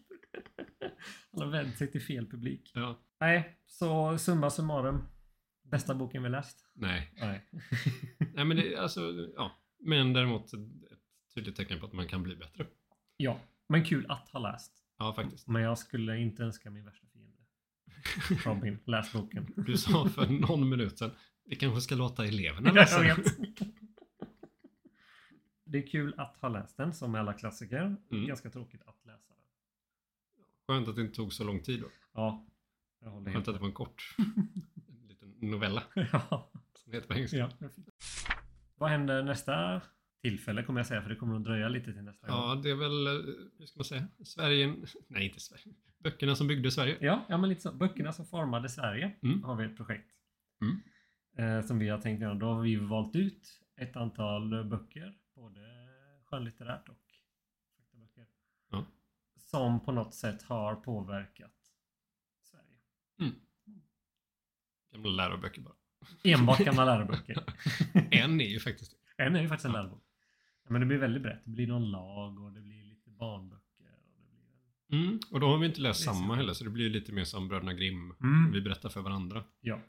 [1.31, 2.71] Han har vänt sig till fel publik.
[2.73, 5.03] ja, Nej, så summa summarum.
[5.71, 6.65] Bästa boken vi läst?
[6.73, 7.11] nej.
[7.17, 7.45] Nej.
[8.33, 9.01] Nej men det, alltså,
[9.35, 9.51] ja.
[9.79, 10.59] Men däremot ett
[11.35, 12.65] tydligt tecken på att man kan bli bättre.
[13.17, 13.39] ja,
[13.69, 14.71] men kul att ha läst.
[14.97, 15.47] Ja, faktiskt.
[15.47, 17.35] Men jag skulle inte önska min värsta fiende.
[18.45, 19.53] Robin, läs boken.
[19.57, 21.11] Du sa för någon minut sedan,
[21.45, 23.17] Vi kanske ska låta eleverna Jag läsa den.
[23.17, 23.68] vet.
[25.71, 27.95] Det är kul att ha läst den som alla klassiker.
[28.11, 28.27] Mm.
[28.27, 29.43] Ganska tråkigt att läsa den.
[30.67, 31.87] Skönt att det inte tog så lång tid då.
[32.13, 32.45] Ja,
[32.99, 34.15] jag håller Skönt att det var en kort
[34.87, 37.37] en liten novella Ja, som heter på engelska.
[37.37, 37.49] ja.
[38.75, 39.81] Vad händer nästa
[40.21, 42.35] tillfälle kommer jag säga för det kommer att dröja lite till nästa gång.
[42.37, 43.13] Ja, det är väl, eh,
[43.59, 44.75] hur ska man säga, Sverige,
[45.07, 46.97] nej inte Sverige, böckerna som byggde Sverige.
[47.01, 47.71] Ja, ja men lite så.
[47.71, 49.43] Böckerna som formade Sverige Mm.
[49.43, 50.09] har vi ett projekt.
[50.61, 50.79] Mm.
[51.37, 52.33] Eh, som vi har tänkt göra.
[52.33, 55.17] Då har vi valt ut ett antal böcker.
[56.29, 57.13] Skönlitterärt och
[57.77, 58.25] faktaböcker.
[58.71, 58.85] Ja.
[59.35, 61.55] Som på något sätt har påverkat
[62.41, 63.33] Sverige.
[64.91, 65.73] Gamla läroböcker bara.
[66.23, 67.43] Enbart gamla läroböcker.
[68.11, 70.03] En är ju faktiskt En är ju faktiskt en lärobok.
[70.63, 71.41] Ja, men det blir väldigt brett.
[71.45, 73.85] Det blir någon lag och det blir lite barnböcker.
[73.85, 74.27] Och det
[74.87, 74.99] blir...
[74.99, 75.19] mm.
[75.31, 77.73] Och då har vi inte läst samma heller, så det blir lite mer som Bröderna
[77.73, 78.13] Grimm.
[78.21, 78.51] Mm.
[78.51, 79.43] Vi berättar för varandra.
[79.59, 79.81] Ja,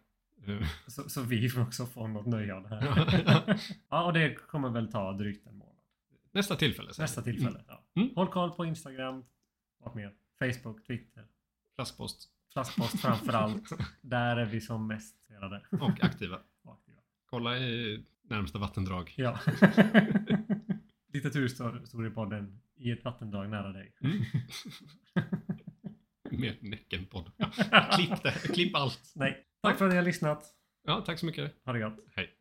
[0.46, 3.60] Eh, så, så vi får också få något nöje av det här.
[3.90, 5.69] ja, och det kommer väl ta drygt en månad.
[6.32, 6.90] Nästa tillfälle.
[6.98, 7.64] Nästa tillfälle.
[7.66, 7.84] Ja.
[7.96, 8.10] Mm.
[8.14, 9.24] Håll koll på Instagram.
[9.78, 10.14] Vad mer?
[10.38, 11.26] Facebook, Twitter.
[11.76, 13.70] Flaskpost Flaskpost framför allt.
[14.00, 15.62] Där är vi som mest spelade.
[15.70, 16.36] och aktiva.
[16.64, 16.98] och aktiva.
[17.26, 19.14] Kolla i närmsta vattendrag.
[19.16, 19.38] Ja.
[21.12, 23.94] Litteraturhistoriepodden i ett vattendrag nära dig.
[24.00, 24.22] Mm.
[26.30, 27.30] Med Näckenpodd.
[27.94, 29.12] Klipp, det, klipp allt.
[29.14, 29.46] Nej.
[29.62, 30.44] Tack för att ni har lyssnat.
[30.82, 31.54] Ja, tack så mycket.
[31.64, 31.98] Ha det gott.
[32.16, 32.38] Hej.